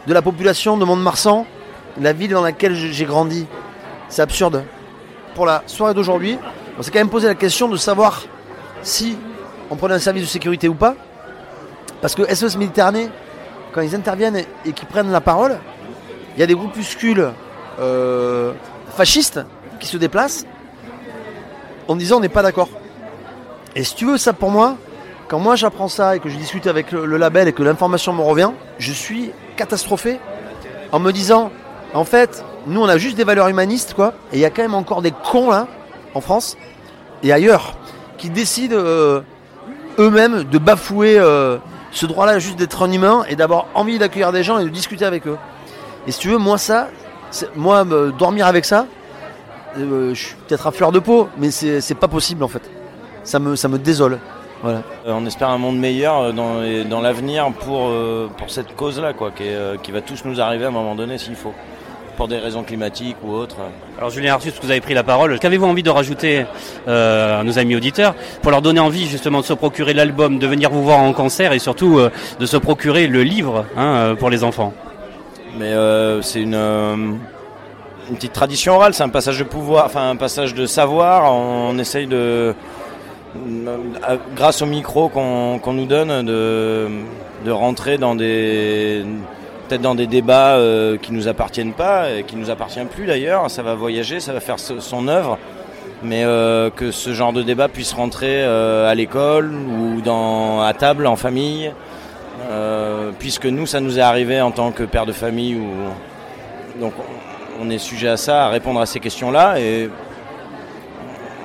de 0.07 0.15
la 0.15 0.23
population 0.23 0.79
de 0.79 0.85
Mont-de-Marsan, 0.85 1.47
la 2.01 2.13
ville 2.13 2.31
dans 2.31 2.43
laquelle 2.43 2.75
j'ai 2.75 3.05
grandi. 3.05 3.47
C'est 4.09 4.23
absurde. 4.23 4.65
Pour 5.35 5.47
la 5.47 5.63
soirée 5.67 5.95
d'aujourd'hui, 5.95 6.39
on 6.79 6.83
s'est 6.83 6.91
quand 6.91 6.99
même 6.99 7.11
posé 7.11 7.27
la 7.27 7.35
question 7.35 7.69
de 7.69 7.77
savoir 7.77 8.23
si 8.83 9.17
on 9.71 9.77
prenait 9.77 9.95
un 9.95 9.99
service 9.99 10.23
de 10.23 10.29
sécurité 10.29 10.69
ou 10.69 10.75
pas. 10.75 10.95
Parce 12.01 12.15
que 12.15 12.23
SOS 12.35 12.57
Méditerranée 12.57 13.11
quand 13.73 13.81
ils 13.83 13.95
interviennent 13.95 14.45
et, 14.65 14.73
qu'ils 14.73 14.89
prennent 14.89 15.11
la 15.11 15.21
parole, 15.21 15.59
il 16.35 16.41
y 16.41 16.43
a 16.43 16.47
des 16.47 16.55
groupuscules 16.55 17.33
euh, 17.81 18.53
fascistes 18.97 19.41
qui 19.79 19.87
se 19.87 19.97
déplacent 19.97 20.47
en 21.87 21.97
disant 21.97 22.17
on 22.17 22.21
n'est 22.21 22.29
pas 22.29 22.43
d'accord. 22.43 22.69
Et 23.75 23.85
si 23.85 23.95
tu 23.95 24.07
veux, 24.07 24.19
ça 24.19 24.33
pour 24.33 24.51
moi, 24.51 24.77
quand 25.29 25.39
moi 25.39 25.57
j'apprends 25.57 25.89
ça 25.89 26.17
et 26.17 26.21
que 26.21 26.29
je 26.29 26.37
discute 26.37 26.67
avec 26.67 26.93
le 26.93 27.17
label 27.17 27.49
et 27.49 27.53
que 27.53 27.63
l'information 27.63 28.13
me 28.13 28.23
revient, 28.23 28.51
je 28.79 28.93
suis 28.93 29.31
catastrophé 29.57 30.19
en 30.91 30.99
me 30.99 31.13
disant 31.13 31.51
en 31.95 32.05
fait, 32.05 32.45
nous 32.67 32.81
on 32.81 32.89
a 32.89 32.99
juste 32.99 33.17
des 33.17 33.25
valeurs 33.25 33.49
humanistes 33.49 33.95
quoi, 33.95 34.15
et 34.33 34.37
il 34.37 34.41
y 34.41 34.45
a 34.45 34.51
quand 34.51 34.63
même 34.63 34.75
encore 34.75 35.03
des 35.03 35.13
cons 35.13 35.51
là, 35.51 35.67
en 36.15 36.21
France 36.21 36.57
et 37.23 37.33
ailleurs, 37.33 37.75
qui 38.17 38.31
décident 38.31 38.77
euh, 38.77 39.21
eux-mêmes 39.99 40.45
de 40.45 40.59
bafouer 40.59 41.19
euh, 41.19 41.59
ce 41.91 42.07
droit-là 42.07 42.39
juste 42.39 42.59
d'être 42.59 42.83
un 42.83 42.93
humain 42.93 43.25
et 43.29 43.37
d'avoir 43.37 43.67
envie 43.75 43.99
d'accueillir 43.99 44.33
des 44.33 44.43
gens 44.43 44.59
et 44.59 44.65
de 44.65 44.69
discuter 44.69 45.05
avec 45.05 45.27
eux. 45.27 45.37
Et 46.07 46.13
si 46.13 46.21
tu 46.21 46.29
veux, 46.29 46.39
moi 46.39 46.59
ça, 46.59 46.89
moi 47.57 47.85
dormir 48.19 48.47
avec 48.47 48.65
ça, 48.65 48.87
euh, 49.77 50.15
je 50.15 50.27
suis 50.27 50.35
peut-être 50.47 50.67
à 50.67 50.73
fleur 50.73 50.93
de 50.93 50.99
peau, 50.99 51.29
mais 51.39 51.51
c'est 51.51 51.95
pas 51.95 52.09
possible 52.09 52.45
en 52.45 52.49
fait. 52.49 52.63
Ça 53.25 53.39
me, 53.39 53.57
ça 53.57 53.69
me 53.69 53.79
désole. 53.79 54.19
Voilà. 54.63 54.83
On 55.07 55.25
espère 55.27 55.51
un 55.51 55.59
monde 55.59 55.79
meilleur 55.79 56.33
dans, 56.33 57.01
l'avenir 57.01 57.53
pour, 57.53 57.93
pour 58.37 58.51
cette 58.51 58.75
cause-là, 58.75 59.13
quoi, 59.13 59.31
qui 59.31 59.93
va 59.93 60.01
tous 60.01 60.25
nous 60.25 60.41
arriver 60.41 60.65
à 60.65 60.69
un 60.69 60.73
moment 60.73 60.97
donné 60.97 61.17
s'il 61.19 61.37
faut, 61.37 61.55
pour 62.19 62.27
des 62.27 62.39
raisons 62.39 62.65
climatiques 62.65 63.17
ou 63.23 63.31
autres. 63.31 63.59
Alors 63.97 64.11
Julien 64.11 64.35
Artus, 64.35 64.53
vous 64.61 64.71
avez 64.73 64.81
pris 64.81 64.93
la 64.93 65.05
parole. 65.05 65.39
Qu'avez-vous 65.39 65.67
envie 65.67 65.85
de 65.85 65.89
rajouter 65.91 66.47
euh, 66.89 67.41
à 67.41 67.45
nos 67.45 67.61
amis 67.61 67.77
auditeurs 67.77 68.17
pour 68.43 68.51
leur 68.51 68.61
donner 68.61 68.81
envie 68.81 69.07
justement 69.07 69.41
de 69.41 69.45
se 69.45 69.53
procurer 69.53 69.95
l'album, 69.95 70.41
de 70.41 70.47
venir 70.49 70.69
vous 70.69 70.83
voir 70.83 70.99
en 70.99 71.13
concert 71.13 71.53
et 71.53 71.61
surtout 71.61 72.01
euh, 72.01 72.11
de 72.41 72.45
se 72.45 72.57
procurer 72.57 73.07
le 73.07 73.23
livre 73.23 73.65
hein, 73.77 73.95
euh, 73.95 74.15
pour 74.17 74.31
les 74.31 74.43
enfants? 74.43 74.75
Mais 75.61 75.67
euh, 75.67 76.21
c'est 76.21 76.43
une, 76.43 76.57
une 76.57 78.17
petite 78.17 78.33
tradition 78.33 78.75
orale, 78.75 78.95
c'est 78.95 79.05
un 79.05 79.09
passage 79.11 79.39
de 79.39 79.45
pouvoir, 79.45 79.85
enfin 79.87 80.11
un 80.11 80.17
passage 80.17 80.55
de 80.55 80.67
savoir. 80.67 81.33
On, 81.33 81.79
essaye 81.79 82.09
de, 82.09 82.53
grâce 84.35 84.61
au 84.61 84.67
micro 84.67 85.09
qu'on 85.09 85.73
nous 85.73 85.87
donne, 85.87 86.27
de, 86.27 86.89
de 87.45 87.51
rentrer 87.53 87.97
dans 87.97 88.17
des 88.17 89.05
peut-être 89.69 89.83
dans 89.83 89.95
des 89.95 90.07
débats 90.07 90.55
euh, 90.57 90.97
qui 90.97 91.13
nous 91.13 91.29
appartiennent 91.29 91.73
pas, 91.75 92.11
et 92.11 92.23
qui 92.25 92.37
nous 92.37 92.51
appartiennent 92.51 92.89
plus 92.89 93.07
d'ailleurs. 93.07 93.51
Ça 93.51 93.63
va 93.63 93.75
voyager, 93.75 94.19
ça 94.21 94.33
va 94.33 94.41
faire 94.41 94.59
son 94.59 95.09
œuvre, 95.09 95.39
mais 96.03 96.25
euh, 96.25 96.71
que 96.71 96.91
ce 96.91 97.13
genre 97.13 97.33
de 97.33 97.43
débat 97.43 97.69
puisse 97.69 97.93
rentrer 97.93 98.43
euh, 98.45 98.91
à 98.91 98.95
l'école 98.95 99.53
ou 99.53 100.01
dans 100.01 100.63
à 100.63 100.73
table 100.73 101.07
en 101.07 101.17
famille. 101.17 101.73
Euh, 102.51 103.11
puisque 103.19 103.47
nous, 103.47 103.67
ça 103.67 103.81
nous 103.81 103.99
est 103.99 104.03
arrivé 104.03 104.41
en 104.41 104.51
tant 104.53 104.71
que 104.71 104.85
père 104.85 105.05
de 105.07 105.13
famille, 105.13 105.57
ou 105.57 106.81
donc 106.81 106.95
on- 107.61 107.69
est 107.69 107.79
sujet 107.79 108.09
à 108.09 108.17
ça, 108.17 108.47
à 108.47 108.49
répondre 108.49 108.81
à 108.81 108.87
ces 108.87 109.01
questions-là, 109.01 109.59
et 109.61 109.91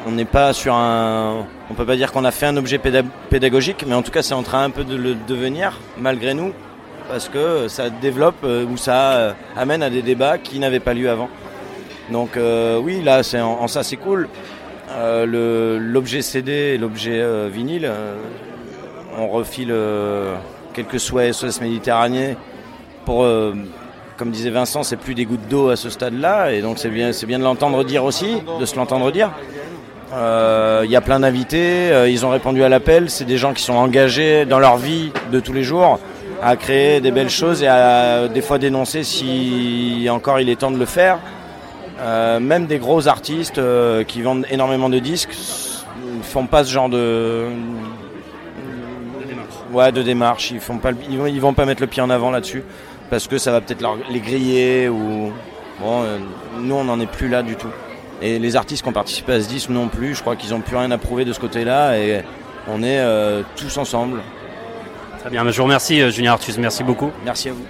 on 0.07 0.11
n'est 0.11 0.23
pas 0.25 0.53
sur 0.53 0.73
un, 0.75 1.45
on 1.69 1.73
peut 1.73 1.85
pas 1.85 1.95
dire 1.95 2.11
qu'on 2.11 2.23
a 2.23 2.31
fait 2.31 2.45
un 2.45 2.55
objet 2.55 2.77
péda- 2.77 3.03
pédagogique, 3.29 3.83
mais 3.87 3.95
en 3.95 4.01
tout 4.03 4.11
cas, 4.11 4.21
c'est 4.21 4.35
en 4.35 4.43
train 4.43 4.63
un 4.63 4.69
peu 4.69 4.83
de 4.83 4.95
le 4.95 5.15
devenir, 5.27 5.79
malgré 5.97 6.33
nous, 6.35 6.53
parce 7.07 7.29
que 7.29 7.67
ça 7.67 7.89
développe 7.89 8.43
euh, 8.43 8.65
ou 8.65 8.77
ça 8.77 9.13
euh, 9.13 9.33
amène 9.55 9.83
à 9.83 9.89
des 9.89 10.01
débats 10.01 10.37
qui 10.37 10.59
n'avaient 10.59 10.79
pas 10.79 10.93
lieu 10.93 11.09
avant. 11.09 11.29
Donc 12.11 12.37
euh, 12.37 12.79
oui, 12.79 13.01
là, 13.01 13.23
c'est 13.23 13.39
en, 13.39 13.67
ça, 13.67 13.83
c'est 13.83 13.97
cool. 13.97 14.27
L'objet 15.25 16.21
CD 16.21 16.51
et 16.51 16.77
l'objet 16.77 17.49
vinyle, 17.49 17.89
on 19.17 19.27
refile 19.27 19.73
quelques 20.73 20.99
souhaits 20.99 21.33
SOS 21.33 21.61
Méditerranée 21.61 22.35
pour, 23.03 23.25
comme 24.17 24.29
disait 24.29 24.51
Vincent, 24.51 24.83
c'est 24.83 24.97
plus 24.97 25.15
des 25.15 25.25
gouttes 25.25 25.47
d'eau 25.49 25.69
à 25.69 25.77
ce 25.77 25.89
stade-là, 25.89 26.51
et 26.51 26.61
donc 26.61 26.77
c'est 26.77 26.89
bien, 26.89 27.11
c'est 27.11 27.25
bien 27.25 27.39
de 27.39 27.43
l'entendre 27.43 27.83
dire 27.83 28.03
aussi, 28.03 28.37
de 28.59 28.65
se 28.65 28.75
l'entendre 28.75 29.11
dire. 29.11 29.31
Il 30.11 30.91
y 30.91 30.95
a 30.95 31.01
plein 31.01 31.21
d'invités, 31.21 32.07
ils 32.07 32.23
ont 32.23 32.29
répondu 32.29 32.61
à 32.61 32.69
l'appel, 32.69 33.09
c'est 33.09 33.25
des 33.25 33.37
gens 33.37 33.53
qui 33.53 33.63
sont 33.63 33.73
engagés 33.73 34.45
dans 34.45 34.59
leur 34.59 34.77
vie 34.77 35.11
de 35.31 35.39
tous 35.39 35.53
les 35.53 35.63
jours 35.63 35.99
à 36.43 36.55
créer 36.57 36.99
des 37.01 37.11
belles 37.11 37.29
choses 37.29 37.63
et 37.63 37.67
à 37.67 38.27
des 38.27 38.41
fois 38.41 38.57
dénoncer 38.57 39.03
si 39.03 40.07
encore 40.09 40.39
il 40.39 40.49
est 40.49 40.57
temps 40.57 40.71
de 40.71 40.77
le 40.77 40.85
faire. 40.85 41.19
Euh, 41.99 42.39
même 42.39 42.65
des 42.65 42.79
gros 42.79 43.07
artistes 43.07 43.59
euh, 43.59 44.03
qui 44.03 44.21
vendent 44.21 44.45
énormément 44.49 44.89
de 44.89 44.99
disques 44.99 45.29
ne 46.17 46.21
font 46.23 46.47
pas 46.47 46.63
ce 46.65 46.71
genre 46.71 46.89
de 46.89 47.45
ouais 49.71 49.91
de 49.91 50.01
démarche. 50.01 50.51
Ils 50.51 50.59
font 50.59 50.77
pas 50.77 50.91
le- 50.91 50.97
ils 51.09 51.17
vont, 51.17 51.25
ils 51.27 51.39
vont 51.41 51.53
pas 51.53 51.65
mettre 51.65 51.81
le 51.81 51.87
pied 51.87 52.01
en 52.01 52.09
avant 52.09 52.31
là-dessus 52.31 52.63
parce 53.09 53.27
que 53.27 53.37
ça 53.37 53.51
va 53.51 53.61
peut-être 53.61 53.81
leur- 53.81 53.97
les 54.11 54.19
griller 54.19 54.89
ou 54.89 55.31
bon. 55.79 56.01
euh, 56.03 56.17
nous 56.59 56.75
on 56.75 56.83
n'en 56.83 56.99
est 56.99 57.05
plus 57.09 57.29
là 57.29 57.41
du 57.43 57.55
tout. 57.55 57.71
Et 58.21 58.39
les 58.39 58.55
artistes 58.55 58.83
qui 58.83 58.89
ont 58.89 58.93
participé 58.93 59.33
à 59.33 59.41
ce 59.41 59.47
disque 59.47 59.69
non 59.69 59.87
plus. 59.87 60.15
Je 60.15 60.21
crois 60.21 60.35
qu'ils 60.35 60.53
ont 60.53 60.61
plus 60.61 60.77
rien 60.77 60.91
à 60.91 60.97
prouver 60.97 61.25
de 61.25 61.33
ce 61.33 61.39
côté-là 61.39 61.97
et 61.97 62.21
on 62.69 62.81
est 62.81 63.01
tous 63.57 63.77
ensemble. 63.77 64.19
Très 65.23 65.29
bien, 65.29 65.49
je 65.49 65.57
vous 65.57 65.63
remercie 65.63 66.01
euh, 66.01 66.11
Julien 66.11 66.33
Artus, 66.33 66.57
merci 66.57 66.83
beaucoup. 66.83 67.09
Merci 67.23 67.47
à 67.47 67.53
vous. 67.53 67.63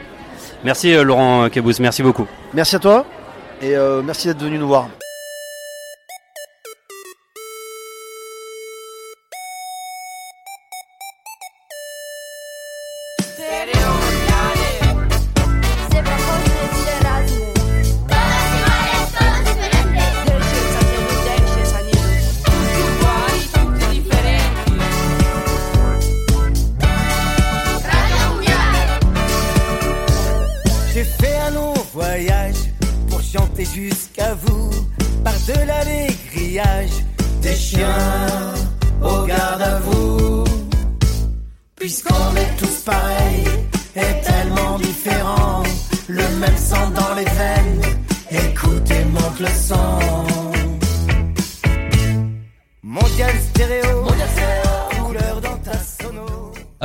Merci 0.64 0.92
euh, 0.96 1.04
Laurent 1.04 1.50
Kebous, 1.50 1.74
merci 1.80 2.02
beaucoup. 2.02 2.26
Merci 2.52 2.78
à 2.78 2.80
toi 2.80 3.06
et 3.62 3.76
euh, 3.76 4.02
merci 4.02 4.26
d'être 4.26 4.42
venu 4.42 4.58
nous 4.58 4.68
voir. 4.68 4.90
Jusqu'à 33.74 34.36
vous. 34.36 34.70
Par-delà 35.24 35.84
les 35.86 36.08
grillages 36.32 37.04
des 37.42 37.56
chiens 37.56 38.54
au 39.02 39.26
garde 39.26 39.62
à 39.62 39.80
vous. 39.80 40.44
Puisqu'on 41.76 42.36
est 42.36 42.56
tous 42.58 42.82
pareils 42.86 43.23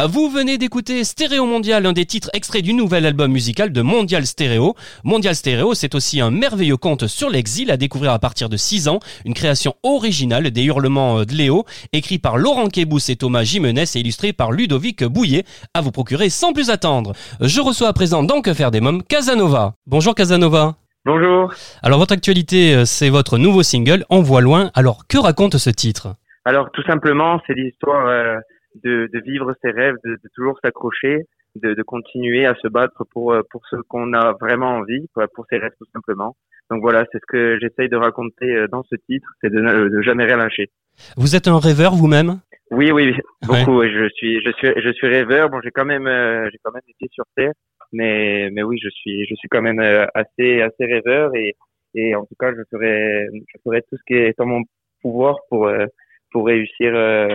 Vous 0.07 0.31
venez 0.31 0.59
d'écouter 0.59 1.03
Stéréo 1.03 1.45
Mondial, 1.45 1.85
un 1.85 1.93
des 1.93 2.07
titres 2.07 2.31
extraits 2.33 2.63
du 2.63 2.73
nouvel 2.73 3.05
album 3.05 3.33
musical 3.33 3.73
de 3.73 3.83
Mondial 3.83 4.27
Stéréo. 4.27 4.77
Mondial 5.03 5.35
Stéréo, 5.35 5.75
c'est 5.75 5.97
aussi 5.97 6.21
un 6.21 6.31
merveilleux 6.31 6.77
conte 6.77 7.09
sur 7.09 7.29
l'exil 7.29 7.73
à 7.73 7.77
découvrir 7.77 8.13
à 8.13 8.21
partir 8.21 8.49
de 8.49 8.57
6 8.57 8.87
ans, 8.87 9.01
une 9.25 9.35
création 9.35 9.75
originale 9.83 10.53
des 10.53 10.63
hurlements 10.63 11.19
euh, 11.19 11.25
de 11.25 11.33
Léo, 11.33 11.65
écrit 11.93 12.21
par 12.21 12.39
Laurent 12.39 12.69
Kébous 12.69 13.11
et 13.11 13.17
Thomas 13.17 13.43
Jimenez 13.43 13.87
et 13.97 13.99
illustré 13.99 14.33
par 14.33 14.53
Ludovic 14.53 15.03
Bouillet, 15.03 15.43
à 15.75 15.81
vous 15.81 15.91
procurer 15.91 16.31
sans 16.31 16.53
plus 16.53 16.71
attendre. 16.71 17.13
Je 17.41 17.61
reçois 17.61 17.89
à 17.89 17.93
présent 17.93 18.23
dans 18.23 18.41
Que 18.41 18.55
faire 18.55 18.71
des 18.71 18.81
mômes 18.81 19.03
Casanova. 19.03 19.75
Bonjour 19.89 20.15
Casanova. 20.15 20.77
Bonjour. 21.07 21.53
Alors 21.83 21.99
votre 21.99 22.15
actualité, 22.15 22.73
euh, 22.73 22.85
c'est 22.85 23.11
votre 23.11 23.37
nouveau 23.37 23.65
single, 23.65 24.05
On 24.11 24.23
voit 24.23 24.43
loin. 24.43 24.71
Alors 24.75 25.09
que 25.09 25.19
raconte 25.19 25.59
ce 25.59 25.71
titre? 25.71 26.15
Alors 26.45 26.71
tout 26.73 26.85
simplement, 26.85 27.41
c'est 27.49 27.55
l'histoire 27.55 28.07
euh, 28.07 28.37
de, 28.75 29.09
de 29.13 29.21
vivre 29.21 29.55
ses 29.63 29.71
rêves, 29.71 29.97
de, 30.05 30.13
de 30.13 30.29
toujours 30.35 30.59
s'accrocher, 30.63 31.25
de, 31.57 31.75
de 31.75 31.83
continuer 31.83 32.47
à 32.47 32.55
se 32.57 32.69
battre 32.69 33.05
pour 33.11 33.33
euh, 33.33 33.43
pour 33.51 33.67
ce 33.69 33.77
qu'on 33.89 34.13
a 34.13 34.33
vraiment 34.41 34.77
envie, 34.77 35.07
pour 35.35 35.47
ses 35.51 35.59
rêves 35.59 35.73
tout 35.79 35.87
simplement. 35.93 36.37
Donc 36.71 36.83
voilà, 36.83 37.05
c'est 37.11 37.19
ce 37.19 37.27
que 37.27 37.59
j'essaye 37.61 37.89
de 37.89 37.97
raconter 37.97 38.47
euh, 38.55 38.69
dans 38.69 38.83
ce 38.85 38.95
titre, 38.97 39.29
c'est 39.41 39.51
de, 39.51 39.61
ne- 39.61 39.89
de 39.89 40.03
jamais 40.03 40.25
rien 40.25 40.37
lâcher. 40.37 40.69
Vous 41.17 41.35
êtes 41.37 41.49
un 41.49 41.59
rêveur 41.59 41.95
vous-même? 41.95 42.41
Oui, 42.71 42.91
oui, 42.93 43.13
Ouais. 43.49 43.65
beaucoup. 43.65 43.81
oui, 43.81 43.91
Je 43.91 44.09
suis, 44.11 44.43
je 44.45 44.51
suis, 44.53 44.69
je 44.77 44.93
suis 44.93 45.07
rêveur. 45.07 45.49
Bon, 45.49 45.61
j'ai 45.63 45.71
quand 45.71 45.87
même, 45.87 46.07
euh, 46.07 46.49
j'ai 46.53 46.59
quand 46.63 46.73
même 46.73 46.83
été 46.89 47.07
sur 47.11 47.25
terre, 47.35 47.53
mais, 47.93 48.51
mais 48.53 48.63
oui, 48.63 48.79
je 48.83 48.91
suis, 48.91 49.25
je 49.27 49.35
suis 49.37 49.49
quand 49.49 49.63
même 49.63 49.81
euh, 49.81 50.05
assez, 50.15 50.61
assez 50.61 50.85
rêveur 50.85 51.35
et, 51.35 51.57
et 51.95 52.15
en 52.15 52.27
tout 52.27 52.35
cas, 52.39 52.51
je 52.55 52.61
ferai, 52.71 53.27
je 53.33 53.59
ferai 53.65 53.81
tout 53.83 53.97
ce 53.97 54.03
qui 54.07 54.15
est 54.15 54.39
en 54.41 54.45
mon 54.47 54.63
pouvoir 55.01 55.37
pour, 55.49 55.67
euh, 55.69 55.87
pour 56.31 56.47
réussir, 56.47 56.95
euh, 56.95 57.35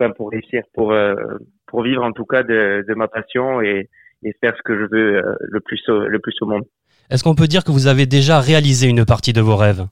enfin, 0.00 0.12
pour 0.12 0.30
réussir, 0.30 0.62
pour, 0.74 0.92
euh, 0.92 1.14
pour 1.66 1.82
vivre 1.82 2.02
en 2.02 2.12
tout 2.12 2.24
cas 2.24 2.42
de, 2.42 2.84
de 2.88 2.94
ma 2.94 3.08
passion 3.08 3.60
et, 3.60 3.88
et 4.22 4.32
faire 4.40 4.54
ce 4.56 4.62
que 4.62 4.74
je 4.78 4.84
veux 4.90 5.16
euh, 5.16 5.34
le 5.40 5.60
plus, 5.60 5.82
au, 5.88 6.06
le 6.06 6.18
plus 6.18 6.34
au 6.40 6.46
monde. 6.46 6.64
Est-ce 7.10 7.24
qu'on 7.24 7.34
peut 7.34 7.46
dire 7.48 7.64
que 7.64 7.72
vous 7.72 7.86
avez 7.86 8.06
déjà 8.06 8.40
réalisé 8.40 8.88
une 8.88 9.04
partie 9.04 9.32
de 9.32 9.40
vos 9.40 9.56
rêves? 9.56 9.84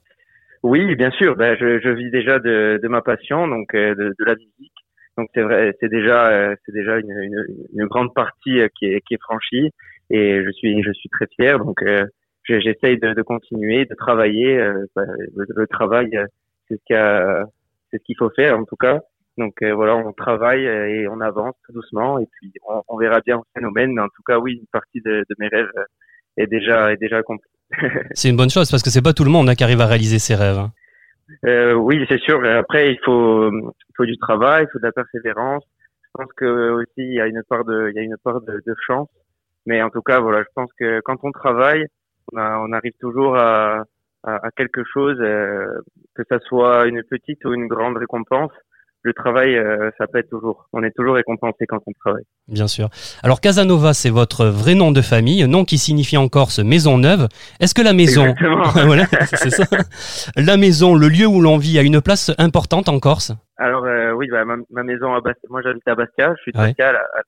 Oui, 0.63 0.95
bien 0.95 1.11
sûr. 1.11 1.35
Ben, 1.35 1.55
je, 1.59 1.79
je 1.79 1.89
vis 1.89 2.11
déjà 2.11 2.39
de, 2.39 2.79
de 2.81 2.87
ma 2.87 3.01
passion, 3.01 3.47
donc 3.47 3.73
euh, 3.75 3.95
de, 3.95 4.13
de 4.17 4.25
la 4.25 4.35
musique. 4.35 4.73
Donc 5.17 5.29
c'est 5.33 5.41
vrai, 5.41 5.75
c'est 5.79 5.89
déjà, 5.89 6.53
c'est 6.65 6.71
déjà 6.71 6.97
une, 6.97 7.11
une, 7.11 7.45
une 7.73 7.85
grande 7.87 8.13
partie 8.13 8.59
qui 8.77 8.85
est, 8.85 9.01
qui 9.01 9.15
est 9.15 9.21
franchie 9.21 9.69
et 10.09 10.41
je 10.45 10.51
suis, 10.51 10.81
je 10.81 10.91
suis 10.93 11.09
très 11.09 11.27
fier. 11.35 11.59
Donc 11.59 11.81
euh, 11.83 12.05
je- 12.43 12.59
j'essaye 12.61 12.97
de, 12.99 13.13
de 13.13 13.21
continuer, 13.21 13.85
de 13.85 13.95
travailler. 13.95 14.57
euh, 14.57 14.85
bah, 14.95 15.03
le, 15.35 15.45
le 15.53 15.67
travail, 15.67 16.09
c'est 16.67 16.75
ce 16.75 16.83
qu'il 16.85 17.45
ce 17.91 17.97
qu'il 18.05 18.15
faut 18.17 18.29
faire 18.29 18.57
en 18.57 18.63
tout 18.63 18.77
cas. 18.77 19.01
Donc 19.39 19.53
euh, 19.63 19.73
voilà, 19.73 19.95
on 19.95 20.11
travaille 20.13 20.67
euh, 20.67 20.87
et 20.89 21.07
on 21.07 21.19
avance 21.21 21.55
tout 21.65 21.73
doucement 21.73 22.19
et 22.19 22.27
puis 22.33 22.51
on, 22.67 22.81
on 22.89 22.97
verra 22.97 23.19
bien 23.25 23.37
où 23.37 23.43
ça 23.55 23.61
nous 23.61 23.71
mène. 23.71 23.93
Mais 23.95 24.01
en 24.01 24.07
tout 24.15 24.23
cas, 24.27 24.37
oui, 24.37 24.51
une 24.61 24.67
partie 24.71 25.01
de, 25.01 25.13
de 25.29 25.35
mes 25.39 25.47
rêves 25.47 25.71
euh, 25.77 25.83
est 26.37 26.47
déjà 26.47 26.91
est 26.93 26.97
déjà 26.97 27.17
accomplie. 27.17 27.49
C'est 28.13 28.29
une 28.29 28.37
bonne 28.37 28.49
chose 28.49 28.69
parce 28.69 28.83
que 28.83 28.89
c'est 28.89 29.01
pas 29.09 29.13
tout 29.13 29.23
le 29.23 29.29
monde 29.31 29.47
hein, 29.49 29.55
qui 29.55 29.63
arrive 29.63 29.81
à 29.81 29.85
réaliser 29.87 30.19
ses 30.19 30.35
rêves. 30.35 30.57
hein. 30.57 30.71
Euh, 31.45 31.73
oui, 31.73 32.03
c'est 32.09 32.19
sûr. 32.19 32.43
Après, 32.43 32.91
il 32.93 32.99
faut, 33.05 33.51
il 33.51 33.93
faut 33.95 34.05
du 34.05 34.17
travail, 34.17 34.65
il 34.67 34.71
faut 34.71 34.79
de 34.79 34.85
la 34.85 34.91
persévérance. 34.91 35.63
Je 36.05 36.09
pense 36.23 36.33
que 36.35 36.71
aussi 36.71 36.87
il 36.97 37.13
y 37.13 37.21
a 37.21 37.27
une 37.27 37.43
part 37.47 37.63
de, 37.65 37.89
il 37.91 37.95
y 37.95 37.99
a 37.99 38.01
une 38.03 38.17
part 38.23 38.41
de, 38.41 38.53
de 38.65 38.75
chance. 38.87 39.07
Mais 39.67 39.81
en 39.83 39.91
tout 39.91 40.01
cas, 40.01 40.19
voilà, 40.19 40.39
je 40.41 40.47
pense 40.55 40.71
que 40.79 41.01
quand 41.01 41.17
on 41.23 41.31
travaille, 41.31 41.85
on, 42.33 42.37
a- 42.37 42.57
on 42.65 42.71
arrive 42.73 42.93
toujours 42.99 43.37
à, 43.37 43.83
à, 44.23 44.35
à 44.47 44.49
quelque 44.57 44.83
chose, 44.91 45.17
euh, 45.21 45.67
que 46.15 46.23
ça 46.27 46.39
soit 46.39 46.87
une 46.87 47.03
petite 47.03 47.45
ou 47.45 47.53
une 47.53 47.67
grande 47.67 47.97
récompense. 47.97 48.51
Le 49.01 49.13
travail, 49.13 49.55
euh, 49.55 49.89
ça 49.97 50.05
être 50.19 50.29
toujours. 50.29 50.67
On 50.73 50.83
est 50.83 50.91
toujours 50.91 51.15
récompensé 51.15 51.65
quand 51.67 51.79
on 51.87 51.91
travaille. 52.03 52.23
Bien 52.49 52.67
sûr. 52.67 52.89
Alors 53.23 53.39
Casanova, 53.39 53.93
c'est 53.93 54.09
votre 54.09 54.45
vrai 54.47 54.75
nom 54.75 54.91
de 54.91 55.01
famille, 55.01 55.47
nom 55.47 55.63
qui 55.63 55.77
signifie 55.77 56.17
en 56.17 56.27
Corse 56.27 56.59
maison 56.59 56.97
neuve. 56.97 57.27
Est-ce 57.61 57.73
que 57.73 57.81
la 57.81 57.93
maison, 57.93 58.35
voilà, 58.85 59.05
c'est 59.33 59.51
ça. 59.51 59.63
La 60.35 60.57
maison, 60.57 60.95
le 60.95 61.07
lieu 61.07 61.25
où 61.27 61.39
l'on 61.41 61.57
vit, 61.57 61.79
a 61.79 61.81
une 61.81 62.01
place 62.01 62.31
importante 62.37 62.89
en 62.89 62.99
Corse? 62.99 63.31
Alors 63.57 63.85
euh, 63.85 64.11
oui, 64.11 64.27
bah, 64.29 64.43
ma, 64.43 64.55
ma 64.69 64.83
maison 64.83 65.13
à 65.13 65.21
Bastia, 65.21 65.47
moi 65.49 65.61
j'habite 65.63 65.87
à 65.87 65.95
Bastia, 65.95 66.33
je 66.37 66.41
suis 66.41 66.51
de 66.51 66.57
Ouais. 66.59 66.67
Bastia 66.67 66.89
à 66.89 66.93
la, 66.93 66.99
à, 66.99 67.21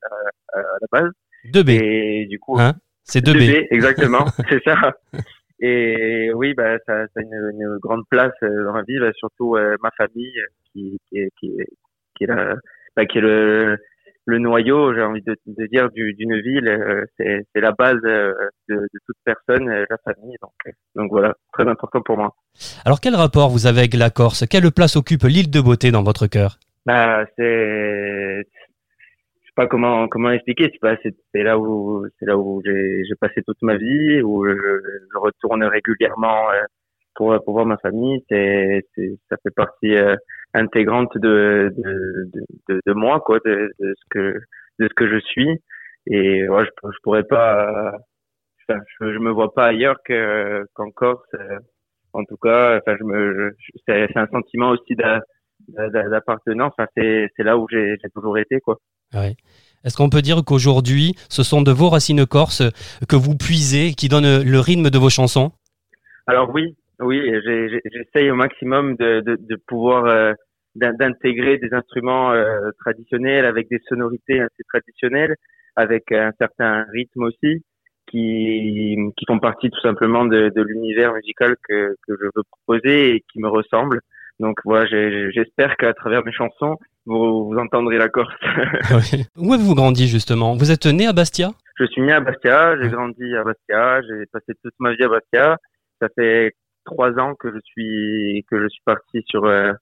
la- 0.56 0.60
à 0.62 0.78
la 0.82 1.01
base. 1.01 1.12
2B, 1.54 1.70
Et 1.72 2.28
du 2.30 2.38
coup, 2.40 2.60
hein? 2.60 2.74
C'est 3.04 3.25
2B. 3.25 3.38
2B, 3.50 3.68
exactement, 3.72 4.25
c'est 4.50 4.62
ça. 4.63 4.75
Et 5.63 6.32
oui, 6.34 6.53
bah, 6.56 6.77
ça, 6.88 7.06
ça 7.08 7.20
a 7.20 7.22
une, 7.22 7.51
une 7.53 7.77
grande 7.77 8.03
place 8.10 8.34
euh, 8.44 8.63
dans 8.65 8.74
ma 8.74 8.82
vie, 8.82 9.00
bah, 9.00 9.12
surtout 9.13 9.56
euh, 9.56 9.75
ma 9.84 9.91
famille 9.91 10.34
euh, 10.39 10.46
qui, 10.74 10.98
qui, 11.10 11.20
est, 11.20 11.30
qui, 11.39 11.48
est, 11.60 11.68
qui 12.18 12.24
est, 12.24 12.27
la- 12.27 12.56
bah, 12.96 13.06
qui 13.06 13.20
est 13.20 13.22
le, 13.22 13.77
le 14.25 14.39
noyau, 14.39 14.94
j'ai 14.96 15.01
envie 15.03 15.22
de, 15.22 15.36
de 15.46 15.65
dire, 15.68 15.89
du- 15.91 16.13
d'une 16.15 16.39
ville. 16.41 16.68
euh, 16.68 17.06
C'est 17.18 17.46
la 17.62 17.72
base 17.74 18.00
euh, 18.06 18.34
de, 18.70 18.75
de 18.75 19.00
toute 19.06 19.18
personne, 19.24 19.70
euh, 19.70 19.86
la 19.89 19.98
famille. 20.03 20.36
Donc, 20.41 20.74
donc 20.96 21.12
voilà, 21.12 21.36
très 21.53 21.68
important 21.68 22.01
pour 22.01 22.18
moi. 22.18 22.34
Alors 22.84 23.00
quel 23.00 23.15
rapport 23.15 23.50
vous 23.50 23.68
avez 23.68 23.80
avec 23.82 23.94
la 23.94 24.10
Corse? 24.10 24.46
Quelle 24.48 24.72
place 24.72 24.96
occupe 24.96 25.24
l'île 25.24 25.51
de 25.51 25.62
beauté 25.62 25.91
dans 25.91 26.03
votre 26.03 26.25
cœur? 26.27 26.58
Bah, 26.88 27.25
c'est, 27.38 28.48
sais 29.51 29.55
pas 29.55 29.67
comment 29.67 30.08
comment 30.08 30.31
expliquer. 30.31 30.70
C'est 30.72 30.79
pas, 30.79 30.98
c'est 31.03 31.43
là 31.43 31.60
où 31.60 32.05
c'est 32.20 32.25
là 32.25 32.38
où 32.38 32.62
j'ai 32.65 33.03
j'ai 33.05 33.15
passé 33.20 33.41
toute 33.46 33.62
ma 33.62 33.77
vie, 33.77 34.22
où 34.24 34.46
je, 34.48 34.53
je 35.13 35.17
retourne 35.17 35.63
régulièrement 35.63 36.51
euh, 36.51 36.63
pour 37.15 37.36
pour 37.43 37.53
voir 37.53 37.65
ma 37.65 37.77
famille. 37.77 38.24
C'est 38.29 38.81
ça 39.29 39.38
fait 39.43 39.53
partie 39.55 39.96
euh, 39.96 40.15
intégrante 40.53 41.17
de 41.17 41.72
de, 41.77 42.29
de 42.34 42.46
de 42.70 42.81
de 42.86 42.93
moi 42.93 43.20
quoi, 43.22 43.39
de, 43.46 43.72
de 43.79 43.93
ce 43.98 44.03
que 44.10 44.39
de 44.79 44.88
ce 44.88 44.93
que 44.96 45.08
je 45.10 45.20
suis. 45.20 45.50
Et 46.08 46.48
ouais, 46.50 46.65
je 46.65 46.72
je 46.91 46.98
pourrais 47.03 47.24
pas, 47.24 47.93
euh, 47.96 47.98
je 48.70 49.13
je 49.13 49.20
me 49.20 49.31
vois 49.31 49.53
pas 49.53 49.67
ailleurs 49.67 49.98
que 50.05 50.65
qu'en 50.74 50.91
Corse. 50.91 51.24
euh, 51.36 51.60
En 52.13 52.25
tout 52.25 52.38
cas, 52.38 52.79
enfin, 52.79 52.98
je 53.00 53.05
me, 53.05 53.55
c'est 53.88 54.17
un 54.17 54.27
sentiment 54.27 54.72
aussi 54.72 54.96
d'a- 54.96 55.22
d'a- 55.70 56.10
d'appartenance. 56.10 56.74
Enfin, 56.77 56.88
c'est 56.98 57.29
c'est 57.36 57.43
là 57.43 57.58
où 57.58 57.67
j'ai 57.72 57.98
toujours 58.15 58.38
été 58.39 58.60
quoi. 58.62 58.77
Est-ce 59.13 59.98
qu'on 59.98 60.10
peut 60.10 60.22
dire 60.22 60.44
qu'aujourd'hui, 60.46 61.15
ce 61.30 61.44
sont 61.44 61.62
de 61.62 61.72
vos 61.72 61.89
racines 61.89 62.25
corses 62.25 62.63
que 63.10 63.15
vous 63.15 63.36
puisez, 63.36 63.94
qui 63.94 64.10
donnent 64.10 64.44
le 64.44 64.60
rythme 64.60 64.89
de 64.89 64.98
vos 64.98 65.10
chansons? 65.10 65.51
Alors 66.27 66.51
oui, 66.53 66.75
oui, 67.00 67.20
j'essaye 67.46 68.30
au 68.30 68.36
maximum 68.36 68.96
de, 68.96 69.55
pouvoir 69.68 70.05
euh, 70.05 70.33
d'in- 70.75 70.94
d'intégrer 70.94 71.57
des 71.57 71.74
instruments 71.74 72.31
euh, 72.31 72.70
traditionnels 72.79 73.46
avec 73.46 73.70
des 73.70 73.79
sonorités 73.90 74.40
assez 74.40 74.64
traditionnelles, 74.70 75.35
avec 75.75 76.12
un 76.12 76.31
certain 76.38 76.85
rythme 76.94 77.24
aussi, 77.24 77.64
qui, 78.07 78.98
qui 79.18 79.25
font 79.25 79.40
partie 79.40 79.70
tout 79.70 79.81
simplement 79.81 80.25
de, 80.25 80.51
de 80.55 80.62
l'univers 80.62 81.14
musical 81.14 81.55
que, 81.68 81.96
que 82.07 82.14
je 82.20 82.25
veux 82.35 82.44
proposer 82.51 83.16
et 83.16 83.24
qui 83.31 83.40
me 83.40 83.48
ressemble. 83.48 84.01
Donc 84.42 84.58
voilà, 84.66 84.88
j'espère 85.30 85.77
qu'à 85.77 85.94
travers 85.94 86.25
mes 86.25 86.32
chansons, 86.32 86.75
vous, 87.06 87.48
vous 87.50 87.58
entendrez 87.60 87.98
la 88.00 88.10
Corse. 88.10 88.34
Où 89.38 89.54
avez-vous 89.54 89.75
grandi 89.75 90.08
justement? 90.08 90.56
Vous 90.56 90.72
êtes 90.72 90.88
né 90.88 91.06
à 91.06 91.14
Bastia? 91.14 91.51
Je 91.77 91.86
suis 91.86 92.01
né 92.01 92.12
à 92.12 92.20
Bastia, 92.22 92.75
j'ai 92.82 92.90
grandi 92.90 93.36
à 93.36 93.44
Bastia, 93.44 94.01
j'ai 94.01 94.25
passé 94.34 94.54
toute 94.64 94.74
ma 94.80 94.94
vie 94.94 95.04
à 95.04 95.10
Bastia. 95.10 95.58
Ça 96.01 96.08
fait 96.16 96.54
trois 96.86 97.12
ans 97.20 97.36
que 97.36 97.51
je 97.54 97.60
suis 97.64 98.44
que 98.50 98.60
je 98.64 98.68
suis 98.68 98.82
parti 98.84 99.22
sur 99.27 99.46
euh, 99.46 99.74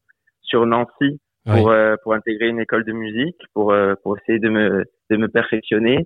sur 0.42 0.66
Nancy 0.66 1.22
pour 1.46 1.68
Oui. 1.68 1.74
euh, 1.74 1.96
pour 2.04 2.14
intégrer 2.14 2.50
une 2.50 2.60
école 2.60 2.84
de 2.84 2.92
musique, 2.92 3.40
pour 3.54 3.72
euh, 3.72 3.94
pour 4.04 4.18
essayer 4.18 4.40
de 4.40 4.50
me 4.50 4.84
de 5.10 5.16
me 5.18 5.30
perfectionner. 5.30 6.06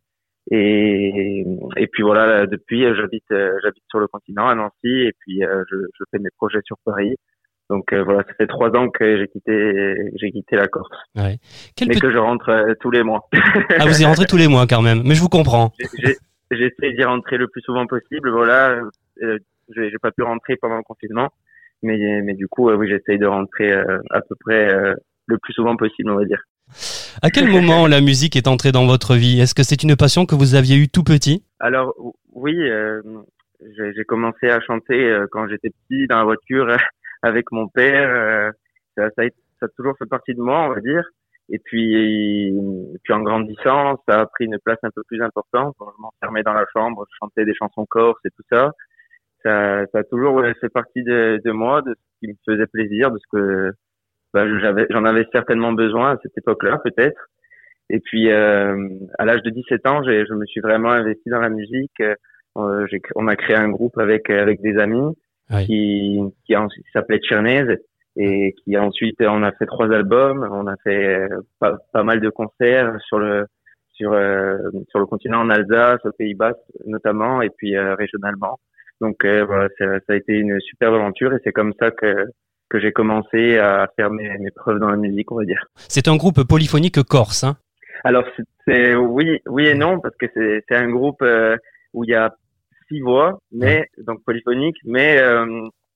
Et 0.52 1.44
et 1.78 1.88
puis 1.88 2.04
voilà, 2.04 2.28
là, 2.28 2.46
depuis 2.46 2.82
j'habite 2.96 3.26
j'habite 3.63 3.84
sur 3.89 4.00
le 4.00 4.08
continent 4.08 4.48
à 4.48 4.54
Nancy 4.54 4.94
et 5.08 5.13
puis 5.22 5.39
je 5.42 5.76
je 5.98 6.04
fais 6.12 6.20
mes 6.20 6.30
projets 6.38 6.62
sur 6.66 6.78
Paris. 6.86 7.16
Donc 7.69 7.93
euh, 7.93 8.04
voilà, 8.04 8.23
ça 8.28 8.34
fait 8.38 8.47
trois 8.47 8.69
ans 8.76 8.89
que 8.89 9.17
j'ai 9.17 9.28
quitté 9.28 9.95
j'ai 10.15 10.32
quitté 10.32 10.56
la 10.56 10.67
Corse, 10.67 10.89
Ouais. 11.15 11.38
Quel 11.76 11.88
mais 11.88 11.93
petit- 11.95 12.02
que 12.02 12.12
je 12.12 12.17
rentre 12.17 12.49
euh, 12.49 12.73
tous 12.82 12.91
les 12.91 13.04
mois. 13.04 13.28
Ah, 13.80 13.86
vous 13.86 14.02
y 14.02 14.06
rentrez 14.06 14.26
tous 14.26 14.38
les 14.38 14.47
mois 14.47 14.67
quand 14.67 14.82
même, 14.82 15.02
mais 15.06 15.15
je 15.15 15.21
vous 15.21 15.30
comprends. 15.30 15.71
J'essaie 16.52 16.91
d'y 16.93 17.04
rentrer 17.04 17.38
le 17.38 17.47
plus 17.47 17.62
souvent 17.62 17.88
possible. 17.88 18.30
Voilà, 18.30 18.80
euh, 19.23 19.38
j'ai 19.76 19.97
pas 20.02 20.12
pu 20.12 20.21
rentrer 20.23 20.56
pendant 20.58 20.76
le 20.78 20.84
confinement, 20.84 21.30
mais 21.82 21.97
mais 22.21 22.34
du 22.36 22.47
coup, 22.47 22.69
euh, 22.69 22.76
oui, 22.76 22.88
j'essaie 22.89 23.17
de 23.17 23.26
rentrer 23.26 23.71
euh, 23.71 23.99
à 24.12 24.21
peu 24.21 24.36
près 24.39 24.71
euh, 24.73 24.93
le 25.28 25.38
plus 25.39 25.54
souvent 25.54 25.76
possible, 25.78 26.12
on 26.12 26.17
va 26.17 26.26
dire. 26.26 26.43
À 27.21 27.30
quel 27.30 27.47
moment 27.47 27.88
la 27.88 28.02
musique 28.02 28.36
est 28.36 28.47
entrée 28.47 28.71
dans 28.71 28.86
votre 28.86 29.15
vie? 29.15 29.39
Est-ce 29.39 29.56
que 29.56 29.63
c'est 29.63 29.84
une 29.84 29.95
passion 29.95 30.26
que 30.26 30.36
vous 30.36 30.56
aviez 30.56 30.76
eue 30.78 30.89
tout 30.89 31.04
petit? 31.04 31.43
Alors 31.60 31.93
ou- 31.97 32.13
oui, 32.34 32.54
euh, 32.69 33.02
j'ai 33.78 34.04
commencé 34.04 34.49
à 34.49 34.60
chanter 34.62 34.95
euh, 35.10 35.26
quand 35.32 35.47
j'étais 35.47 35.69
petit 35.69 36.08
dans 36.08 36.17
la 36.17 36.23
voiture 36.26 36.67
avec 37.23 37.51
mon 37.51 37.67
père. 37.67 38.09
euh, 38.09 38.51
ça, 38.95 39.09
ça, 39.17 39.23
ça 39.59 39.65
a 39.65 39.69
toujours 39.69 39.97
fait 39.97 40.05
partie 40.05 40.36
de 40.36 40.41
moi, 40.41 40.67
on 40.67 40.73
va 40.73 40.81
dire. 40.81 41.03
Et 41.49 41.59
puis, 41.59 42.53
puis 43.03 43.13
en 43.13 43.21
grandissant, 43.21 44.01
ça 44.07 44.21
a 44.21 44.25
pris 44.27 44.45
une 44.45 44.59
place 44.63 44.79
un 44.83 44.91
peu 44.91 45.03
plus 45.07 45.21
importante. 45.21 45.75
Quand 45.77 45.91
je 45.95 46.01
m'enfermais 46.01 46.43
dans 46.43 46.53
la 46.53 46.65
chambre, 46.71 47.05
je 47.09 47.15
chantais 47.19 47.45
des 47.45 47.53
chansons 47.53 47.86
corses 47.86 48.19
et 48.25 48.29
tout 48.29 48.43
ça. 48.51 48.71
Ça, 49.43 49.86
ça 49.91 49.99
a 49.99 50.03
toujours 50.03 50.41
fait 50.62 50.69
partie 50.69 51.03
de, 51.03 51.41
de 51.43 51.51
moi, 51.51 51.81
de 51.81 51.95
ce 51.95 52.19
qui 52.19 52.27
me 52.27 52.36
faisait 52.45 52.67
plaisir, 52.67 53.12
de 53.12 53.17
ce 53.17 53.25
que 53.31 53.71
bah, 54.33 54.45
j'avais, 54.59 54.88
j'en 54.89 55.03
avais 55.03 55.27
certainement 55.33 55.73
besoin 55.73 56.12
à 56.13 56.17
cette 56.23 56.38
époque-là, 56.38 56.79
peut-être. 56.83 57.29
Et 57.89 57.99
puis, 57.99 58.31
euh, 58.31 58.75
à 59.19 59.25
l'âge 59.25 59.43
de 59.43 59.49
17 59.49 59.86
ans, 59.86 60.01
je 60.03 60.33
me 60.33 60.45
suis 60.45 60.62
vraiment 60.62 60.91
investi 60.91 61.29
dans 61.29 61.41
la 61.41 61.49
musique. 61.49 61.99
Euh, 61.99 62.15
on 62.55 63.27
a 63.27 63.36
créé 63.36 63.55
un 63.55 63.69
groupe 63.69 63.97
avec 63.97 64.29
avec 64.29 64.62
des 64.62 64.77
amis 64.77 65.15
Oui. 65.51 65.65
qui 65.65 66.19
qui, 66.45 66.56
s'appelait 66.93 67.19
Tchernaise 67.19 67.77
et 68.15 68.53
qui 68.63 68.77
ensuite 68.77 69.19
on 69.21 69.43
a 69.43 69.51
fait 69.53 69.65
trois 69.65 69.91
albums, 69.91 70.47
on 70.51 70.67
a 70.67 70.75
fait 70.84 71.15
euh, 71.19 71.27
pas, 71.60 71.77
pas 71.91 72.03
mal 72.03 72.19
de 72.19 72.29
concerts 72.29 72.95
sur 73.08 73.19
le 73.19 73.45
sur 73.93 74.13
euh, 74.13 74.58
sur 74.89 74.99
le 74.99 75.06
continent 75.06 75.39
en 75.41 75.49
Alsace, 75.49 75.99
au 76.06 76.12
Pays 76.12 76.34
Basque 76.34 76.58
notamment 76.86 77.41
et 77.41 77.49
puis 77.49 77.75
euh, 77.75 77.95
régionalement. 77.95 78.60
Donc 79.01 79.25
euh, 79.25 79.43
voilà, 79.45 79.67
ça, 79.77 79.86
ça 80.08 80.13
a 80.13 80.15
été 80.15 80.34
une 80.34 80.60
superbe 80.62 80.95
aventure 80.95 81.34
et 81.34 81.39
c'est 81.43 81.51
comme 81.51 81.73
ça 81.79 81.91
que 81.91 82.25
que 82.69 82.79
j'ai 82.79 82.91
commencé 82.91 83.58
à 83.60 83.88
faire 83.95 84.10
mes, 84.10 84.36
mes 84.39 84.49
preuves 84.49 84.79
dans 84.79 84.89
la 84.89 84.97
musique, 84.97 85.32
on 85.32 85.36
va 85.36 85.45
dire. 85.45 85.65
C'est 85.75 86.08
un 86.08 86.15
groupe 86.15 86.43
polyphonique 86.47 87.03
corse. 87.03 87.43
Hein? 87.43 87.58
Alors 88.03 88.23
c'est- 88.36 88.43
c'est 88.65 88.95
oui, 88.95 89.39
oui 89.47 89.67
et 89.67 89.75
non 89.75 89.99
parce 89.99 90.15
que 90.15 90.25
c'est 90.34 90.63
c'est 90.67 90.75
un 90.75 90.89
groupe 90.89 91.21
euh, 91.21 91.58
où 91.93 92.03
il 92.03 92.10
y 92.12 92.15
a 92.15 92.34
six 92.93 93.01
voix, 93.01 93.39
mais 93.51 93.88
donc 93.97 94.23
polyphonique, 94.23 94.77
mais 94.86 95.17
euh, 95.19 95.45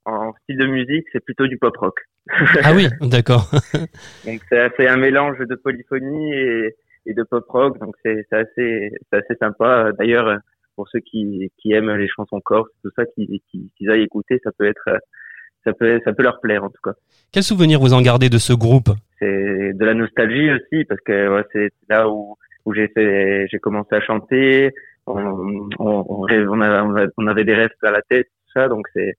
en 0.05 0.33
style 0.43 0.57
de 0.57 0.65
musique 0.65 1.05
c'est 1.11 1.23
plutôt 1.23 1.47
du 1.47 1.57
pop 1.57 1.75
rock. 1.77 1.99
ah 2.63 2.73
oui, 2.75 2.87
d'accord. 3.01 3.49
Donc 4.25 4.41
c'est 4.49 4.87
un 4.87 4.97
mélange 4.97 5.37
de 5.37 5.55
polyphonie 5.55 6.33
et, 6.33 6.75
et 7.05 7.13
de 7.13 7.23
pop 7.23 7.45
rock, 7.47 7.79
donc 7.79 7.95
c'est 8.03 8.25
assez 8.31 8.91
c'est 9.09 9.17
assez 9.17 9.35
sympa. 9.39 9.91
D'ailleurs 9.97 10.39
pour 10.75 10.89
ceux 10.89 10.99
qui 10.99 11.51
qui 11.57 11.71
aiment 11.71 11.95
les 11.95 12.09
chansons 12.09 12.41
corses, 12.41 12.69
tout 12.83 12.91
ça, 12.97 13.05
qui 13.05 13.41
qui, 13.49 13.71
qui 13.77 13.89
aillent 13.89 14.03
écouter, 14.03 14.41
ça 14.43 14.51
peut 14.57 14.67
être 14.67 14.99
ça 15.63 15.73
peut 15.73 16.01
ça 16.03 16.11
peut 16.13 16.23
leur 16.23 16.41
plaire 16.41 16.65
en 16.65 16.69
tout 16.69 16.81
cas. 16.83 16.93
Quel 17.31 17.43
souvenir 17.43 17.79
vous 17.79 17.93
en 17.93 18.01
gardez 18.01 18.29
de 18.29 18.37
ce 18.37 18.53
groupe? 18.53 18.89
C'est 19.19 19.73
de 19.73 19.85
la 19.85 19.93
nostalgie 19.93 20.51
aussi 20.51 20.83
parce 20.85 21.01
que 21.01 21.33
ouais, 21.33 21.43
c'est 21.53 21.71
là 21.89 22.09
où 22.09 22.35
où 22.67 22.73
j'ai 22.73 22.87
j'ai 23.49 23.59
commencé 23.59 23.95
à 23.95 24.01
chanter. 24.01 24.71
On 25.07 25.17
on, 25.79 26.05
on, 26.15 26.21
rêve- 26.31 26.49
on, 26.49 26.61
a- 26.61 27.07
on 27.17 27.27
avait 27.27 27.45
des 27.45 27.55
rêves 27.55 27.71
à 27.83 27.91
la 27.91 28.01
tête 28.01 28.27
tout 28.27 28.51
ça. 28.59 28.67
Donc 28.67 28.83
c'est 28.93 29.13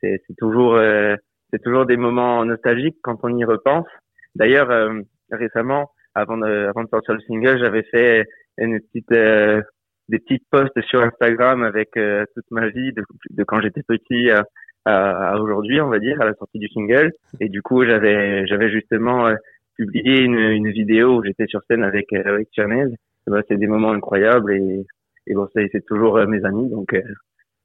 c'est 0.00 0.16
c'est 0.26 0.36
toujours 0.36 0.74
euh, 0.76 1.14
c'est 1.50 1.62
toujours 1.62 1.86
des 1.86 1.96
moments 2.06 2.44
nostalgiques 2.44 2.98
quand 3.02 3.18
on 3.22 3.36
y 3.36 3.44
repense. 3.44 3.86
D'ailleurs 4.34 4.70
euh, 4.70 5.00
récemment 5.30 5.90
avant 6.14 6.38
de, 6.38 6.68
avant 6.70 6.84
de 6.84 6.88
sortir 6.88 7.14
le 7.14 7.20
single, 7.28 7.58
j'avais 7.58 7.82
fait 7.94 8.24
une 8.56 8.80
petite, 8.80 9.12
euh, 9.12 9.60
des 10.08 10.18
petites 10.18 10.44
posts 10.50 10.80
sur 10.88 11.02
Instagram 11.02 11.62
avec 11.62 11.90
euh, 11.98 12.24
toute 12.34 12.50
ma 12.50 12.68
vie 12.68 12.92
de, 12.94 13.02
de 13.30 13.44
quand 13.44 13.60
j'étais 13.60 13.82
petit 13.82 14.30
à, 14.30 14.44
à, 14.86 15.32
à 15.32 15.36
aujourd'hui, 15.38 15.78
on 15.82 15.90
va 15.90 15.98
dire, 15.98 16.18
à 16.22 16.24
la 16.24 16.32
sortie 16.34 16.58
du 16.58 16.68
single. 16.68 17.12
Et 17.40 17.50
du 17.50 17.60
coup, 17.60 17.84
j'avais, 17.84 18.46
j'avais 18.46 18.70
justement 18.70 19.26
euh, 19.26 19.34
publié 19.76 20.20
une, 20.20 20.38
une 20.38 20.70
vidéo 20.70 21.18
où 21.18 21.24
j'étais 21.24 21.46
sur 21.46 21.60
scène 21.68 21.84
avec 21.84 22.12
euh, 22.12 22.22
avec 22.24 22.48
Chanel. 22.54 22.96
Et 23.26 23.30
ben, 23.30 23.42
c'est 23.48 23.56
des 23.56 23.66
moments 23.66 23.92
incroyables 23.92 24.52
et, 24.54 24.86
et 25.26 25.34
bon, 25.34 25.48
c'est, 25.54 25.84
toujours 25.86 26.16
euh, 26.16 26.26
mes 26.26 26.44
amis, 26.44 26.70
donc 26.70 26.92
euh, 26.94 27.02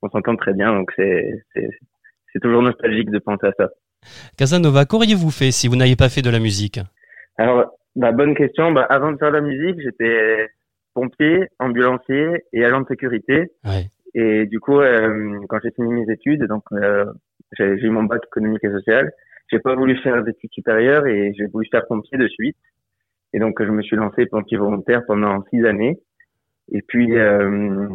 on 0.02 0.10
s'entend 0.10 0.36
très 0.36 0.54
bien, 0.54 0.74
donc 0.74 0.91
c'est, 0.95 1.32
toujours 2.41 2.62
nostalgique 2.62 3.12
de 3.12 3.19
penser 3.19 3.47
à 3.47 3.52
ça. 3.58 3.69
Casanova, 4.38 4.86
qu'auriez-vous 4.86 5.30
fait 5.30 5.52
si 5.52 5.67
vous 5.67 5.76
n'aviez 5.76 5.95
pas 5.95 6.10
fait 6.10 6.24
de 6.24 6.30
la 6.32 6.39
musique? 6.39 6.80
Alors, 7.38 7.78
bah, 7.95 8.12
bonne 8.12 8.34
question. 8.34 8.71
Bah, 8.71 8.88
avant 8.89 9.12
de 9.12 9.17
faire 9.17 9.30
de 9.30 9.36
la 9.36 9.41
musique, 9.41 9.80
j'étais 9.80 10.47
pompier, 10.93 11.47
ambulancier 11.60 12.43
et 12.52 12.65
agent 12.65 12.82
de 12.82 12.88
sécurité. 12.88 13.52
Ouais. 13.63 13.91
Et 14.15 14.45
du 14.47 14.60
coup, 14.60 14.80
euh, 14.80 15.39
quand 15.47 15.60
j'ai 15.63 15.71
fini 15.71 15.93
mes 15.93 16.12
études, 16.12 16.45
donc 16.45 16.63
euh, 16.71 17.06
j'ai 17.58 17.78
j'ai 17.78 17.88
eu 17.88 17.91
mon 17.91 18.04
bac 18.04 18.21
économique 18.26 18.63
et 18.63 18.71
social, 18.71 19.12
j'ai 19.52 19.60
pas 19.60 19.76
voulu 19.76 19.98
faire 19.98 20.24
d'études 20.24 20.52
supérieures 20.54 21.06
et 21.08 21.34
j'ai 21.38 21.46
voulu 21.48 21.68
faire 21.70 21.86
pompier 21.88 22.18
de 22.18 22.28
suite. 22.28 22.58
Et 23.34 23.40
donc, 23.40 23.62
je 23.62 23.70
me 23.70 23.82
suis 23.82 23.96
lancé 23.96 24.26
pompier 24.26 24.58
volontaire 24.58 25.02
pendant 25.08 25.44
six 25.50 25.66
années. 25.66 25.98
Et 26.74 26.82
puis, 26.88 27.18
euh, 27.18 27.90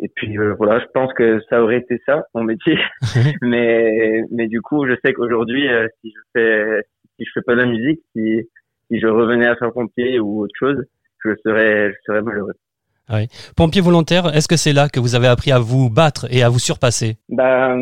et 0.00 0.08
puis 0.14 0.38
euh, 0.38 0.54
voilà, 0.58 0.80
je 0.80 0.86
pense 0.92 1.12
que 1.14 1.40
ça 1.48 1.62
aurait 1.62 1.78
été 1.78 2.00
ça 2.04 2.24
mon 2.34 2.44
métier. 2.44 2.78
mais, 3.42 4.22
mais 4.30 4.48
du 4.48 4.60
coup, 4.60 4.86
je 4.86 4.94
sais 5.02 5.14
qu'aujourd'hui, 5.14 5.66
euh, 5.68 5.86
si 6.00 6.10
je 6.10 6.20
fais, 6.34 6.82
si 7.16 7.24
je 7.24 7.30
fais 7.32 7.42
pas 7.42 7.54
de 7.54 7.60
la 7.60 7.66
musique, 7.66 8.00
si, 8.14 8.42
si 8.90 9.00
je 9.00 9.06
revenais 9.06 9.46
à 9.46 9.56
faire 9.56 9.72
pompier 9.72 10.20
ou 10.20 10.42
autre 10.42 10.54
chose, 10.58 10.76
je 11.24 11.30
serais, 11.42 11.90
je 11.90 11.96
serais 12.06 12.22
malheureux. 12.22 12.54
Pompier 13.56 13.80
volontaire, 13.80 14.34
est-ce 14.36 14.48
que 14.48 14.56
c'est 14.56 14.74
là 14.74 14.90
que 14.90 15.00
vous 15.00 15.14
avez 15.14 15.28
appris 15.28 15.50
à 15.50 15.58
vous 15.58 15.88
battre 15.88 16.26
et 16.30 16.42
à 16.42 16.50
vous 16.50 16.58
surpasser? 16.58 17.16
Bah, 17.30 17.74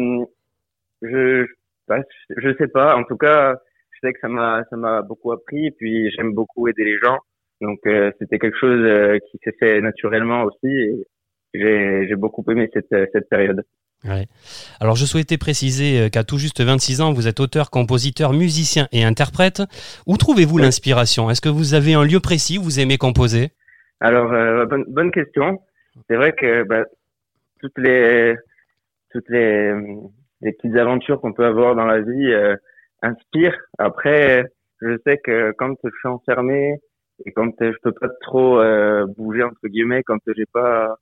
je, 1.02 1.46
bah, 1.88 2.00
je 2.36 2.54
sais 2.58 2.68
pas. 2.68 2.96
En 2.96 3.04
tout 3.04 3.16
cas, 3.16 3.56
je 3.90 4.06
sais 4.06 4.12
que 4.12 4.20
ça 4.20 4.28
m'a, 4.28 4.64
ça 4.70 4.76
m'a 4.76 5.02
beaucoup 5.02 5.32
appris. 5.32 5.66
Et 5.66 5.70
puis, 5.70 6.10
j'aime 6.10 6.32
beaucoup 6.32 6.68
aider 6.68 6.84
les 6.84 6.98
gens. 6.98 7.18
Donc, 7.60 7.78
euh, 7.86 8.10
c'était 8.18 8.38
quelque 8.38 8.58
chose 8.58 8.80
euh, 8.84 9.18
qui 9.30 9.38
s'est 9.42 9.56
fait 9.58 9.80
naturellement 9.80 10.44
aussi. 10.44 10.68
Et 10.68 11.06
j'ai, 11.54 12.06
j'ai 12.08 12.16
beaucoup 12.16 12.44
aimé 12.50 12.70
cette, 12.72 12.94
cette 13.12 13.28
période. 13.28 13.64
Alors 14.80 14.96
je 14.96 15.04
souhaitais 15.04 15.38
préciser 15.38 16.00
euh, 16.00 16.08
qu'à 16.08 16.24
tout 16.24 16.38
juste 16.38 16.60
26 16.60 17.00
ans, 17.00 17.12
vous 17.12 17.28
êtes 17.28 17.40
auteur, 17.40 17.70
compositeur, 17.70 18.32
musicien 18.32 18.88
et 18.92 19.04
interprète. 19.04 19.62
Où 20.06 20.16
trouvez-vous 20.16 20.58
l'inspiration? 20.58 21.30
Est-ce 21.30 21.40
que 21.40 21.48
vous 21.48 21.74
avez 21.74 21.94
un 21.94 22.04
lieu 22.04 22.20
précis 22.20 22.58
où 22.58 22.62
vous 22.62 22.80
aimez 22.80 22.98
composer? 22.98 23.50
Alors, 24.00 24.32
euh, 24.32 24.66
bonne, 24.66 24.84
bonne 24.88 25.10
question. 25.10 25.60
C'est 26.08 26.16
vrai 26.16 26.32
que 26.32 26.62
bah, 26.64 26.84
toutes 27.60 27.78
les 27.78 28.34
toutes 29.10 29.28
les, 29.30 29.72
les 30.40 30.52
petites 30.52 30.76
aventures 30.76 31.20
qu'on 31.20 31.32
peut 31.32 31.44
avoir 31.44 31.74
dans 31.74 31.86
la 31.86 32.00
vie 32.00 32.32
euh, 32.32 32.56
inspirent. 33.02 33.58
Après, 33.78 34.44
je 34.80 34.96
sais 35.06 35.18
que 35.18 35.52
quand 35.58 35.74
je 35.82 35.90
suis 35.98 36.08
enfermé 36.08 36.78
et 37.24 37.32
quand 37.32 37.50
je 37.60 37.72
peux 37.82 37.92
pas 37.92 38.08
trop 38.20 38.60
euh, 38.60 39.06
bouger 39.16 39.42
entre 39.42 39.68
guillemets, 39.68 40.02
quand 40.02 40.18
j'ai 40.26 40.46
pas 40.52 40.96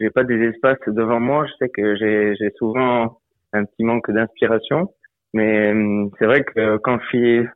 j'ai 0.00 0.10
pas 0.10 0.24
des 0.24 0.40
espaces 0.48 0.78
devant 0.86 1.20
moi, 1.20 1.46
je 1.46 1.52
sais 1.58 1.68
que 1.70 1.96
j'ai 1.96 2.34
j'ai 2.36 2.50
souvent 2.58 3.20
un 3.52 3.64
petit 3.64 3.84
manque 3.84 4.10
d'inspiration. 4.10 4.92
Mais 5.32 5.70
hum, 5.72 6.10
c'est 6.18 6.26
vrai 6.26 6.44
que 6.44 6.76
quand 6.78 6.98
je 7.00 7.06
suis 7.06 7.48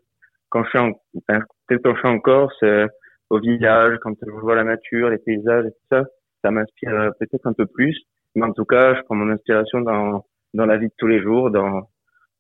quand 0.49 0.65
je 0.65 0.69
suis 0.71 0.79
en 0.79 0.93
peut-être 1.29 1.83
quand 1.83 1.95
je 1.95 1.99
suis 1.99 2.09
en 2.09 2.19
Corse 2.21 2.63
euh, 2.63 2.87
au 3.31 3.41
village, 3.41 3.99
quand 4.03 4.15
je 4.23 4.31
vois 4.31 4.55
la 4.55 4.65
nature, 4.65 5.11
les 5.11 5.19
paysages 5.19 5.67
et 5.67 5.71
tout 5.71 5.87
ça, 5.91 6.05
ça 6.43 6.51
m'inspire 6.51 6.95
euh, 6.95 7.11
peut-être 7.21 7.47
un 7.47 7.53
peu 7.53 7.67
plus. 7.67 7.97
Mais 8.35 8.45
en 8.45 8.53
tout 8.53 8.65
cas, 8.65 8.95
je 8.95 9.03
prends 9.03 9.17
mon 9.17 9.31
inspiration 9.31 9.81
dans 9.81 10.25
dans 10.55 10.67
la 10.67 10.77
vie 10.79 10.89
de 10.89 10.95
tous 10.99 11.07
les 11.07 11.23
jours, 11.23 11.51
dans 11.51 11.89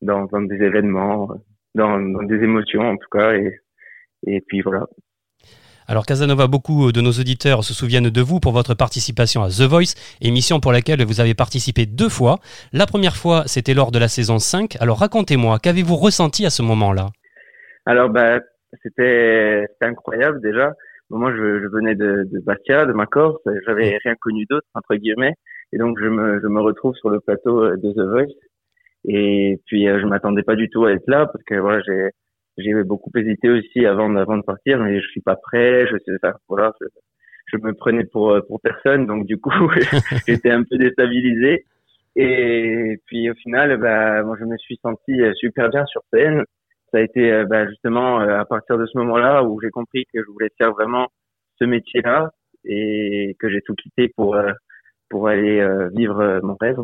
dans, 0.00 0.26
dans 0.26 0.42
des 0.42 0.56
événements, 0.56 1.28
dans, 1.74 1.98
dans 1.98 2.22
des 2.22 2.36
émotions 2.36 2.82
en 2.82 2.96
tout 2.96 3.08
cas. 3.10 3.32
Et 3.34 3.52
et 4.26 4.40
puis 4.46 4.60
voilà. 4.62 4.86
Alors 5.90 6.04
Casanova, 6.04 6.48
beaucoup 6.48 6.92
de 6.92 7.00
nos 7.00 7.12
auditeurs 7.12 7.64
se 7.64 7.72
souviennent 7.72 8.10
de 8.10 8.20
vous 8.20 8.40
pour 8.40 8.52
votre 8.52 8.74
participation 8.74 9.42
à 9.42 9.48
The 9.48 9.62
Voice, 9.62 9.94
émission 10.20 10.60
pour 10.60 10.70
laquelle 10.70 11.02
vous 11.02 11.20
avez 11.20 11.32
participé 11.32 11.86
deux 11.86 12.10
fois. 12.10 12.40
La 12.74 12.84
première 12.84 13.16
fois, 13.16 13.44
c'était 13.46 13.72
lors 13.72 13.90
de 13.90 13.98
la 13.98 14.08
saison 14.08 14.38
5. 14.38 14.76
Alors 14.80 14.98
racontez-moi, 14.98 15.58
qu'avez-vous 15.58 15.96
ressenti 15.96 16.44
à 16.44 16.50
ce 16.50 16.60
moment-là? 16.62 17.06
Alors 17.86 18.10
bah 18.10 18.40
c'était 18.82 19.66
incroyable 19.80 20.42
déjà. 20.42 20.74
Moi 21.08 21.32
je, 21.32 21.60
je 21.62 21.66
venais 21.68 21.94
de, 21.94 22.28
de 22.30 22.40
Bastia, 22.44 22.84
de 22.84 22.92
ma 22.92 23.06
Corse, 23.06 23.40
j'avais 23.66 23.98
rien 24.04 24.14
connu 24.20 24.44
d'autre 24.50 24.66
entre 24.74 24.94
guillemets, 24.94 25.36
et 25.72 25.78
donc 25.78 25.98
je 26.00 26.06
me 26.06 26.40
je 26.40 26.46
me 26.46 26.60
retrouve 26.60 26.94
sur 26.96 27.10
le 27.10 27.20
plateau 27.20 27.76
de 27.76 27.92
The 27.92 28.08
Voice. 28.10 28.34
Et 29.04 29.60
puis 29.66 29.88
euh, 29.88 30.00
je 30.00 30.06
m'attendais 30.06 30.42
pas 30.42 30.56
du 30.56 30.68
tout 30.68 30.84
à 30.84 30.92
être 30.92 31.08
là 31.08 31.26
parce 31.26 31.44
que 31.44 31.54
voilà 31.56 31.80
j'ai 31.86 32.10
j'ai 32.58 32.74
beaucoup 32.84 33.10
hésité 33.16 33.48
aussi 33.50 33.86
avant 33.86 34.14
avant 34.16 34.36
de 34.36 34.42
partir, 34.42 34.78
mais 34.80 35.00
je 35.00 35.08
suis 35.08 35.20
pas 35.20 35.36
prêt. 35.36 35.86
Je 35.86 35.96
sais 36.04 36.18
enfin, 36.22 36.36
voilà 36.48 36.72
je, 36.80 36.86
je 37.46 37.56
me 37.58 37.72
prenais 37.74 38.04
pour 38.04 38.36
pour 38.46 38.60
personne, 38.60 39.06
donc 39.06 39.26
du 39.26 39.38
coup 39.38 39.50
j'étais 40.26 40.50
un 40.50 40.64
peu 40.64 40.76
déstabilisé. 40.78 41.64
Et 42.20 42.96
puis 43.06 43.30
au 43.30 43.34
final, 43.34 43.76
bah, 43.78 44.24
moi 44.24 44.36
je 44.40 44.44
me 44.44 44.56
suis 44.58 44.76
senti 44.82 45.20
euh, 45.22 45.32
super 45.34 45.68
bien 45.70 45.86
sur 45.86 46.02
scène. 46.12 46.42
Ça 46.90 46.98
a 46.98 47.02
été 47.02 47.30
euh, 47.32 47.44
bah, 47.44 47.68
justement 47.68 48.20
euh, 48.20 48.40
à 48.40 48.44
partir 48.44 48.76
de 48.76 48.86
ce 48.86 48.98
moment-là 48.98 49.44
où 49.44 49.60
j'ai 49.60 49.70
compris 49.70 50.04
que 50.12 50.20
je 50.20 50.30
voulais 50.32 50.50
faire 50.58 50.72
vraiment 50.72 51.06
ce 51.60 51.64
métier-là 51.64 52.30
et 52.64 53.36
que 53.38 53.48
j'ai 53.48 53.60
tout 53.62 53.74
quitté 53.74 54.08
pour 54.16 54.34
euh, 54.34 54.50
pour 55.08 55.28
aller 55.28 55.60
euh, 55.60 55.88
vivre 55.94 56.20
euh, 56.20 56.40
mon 56.42 56.56
rêve. 56.60 56.78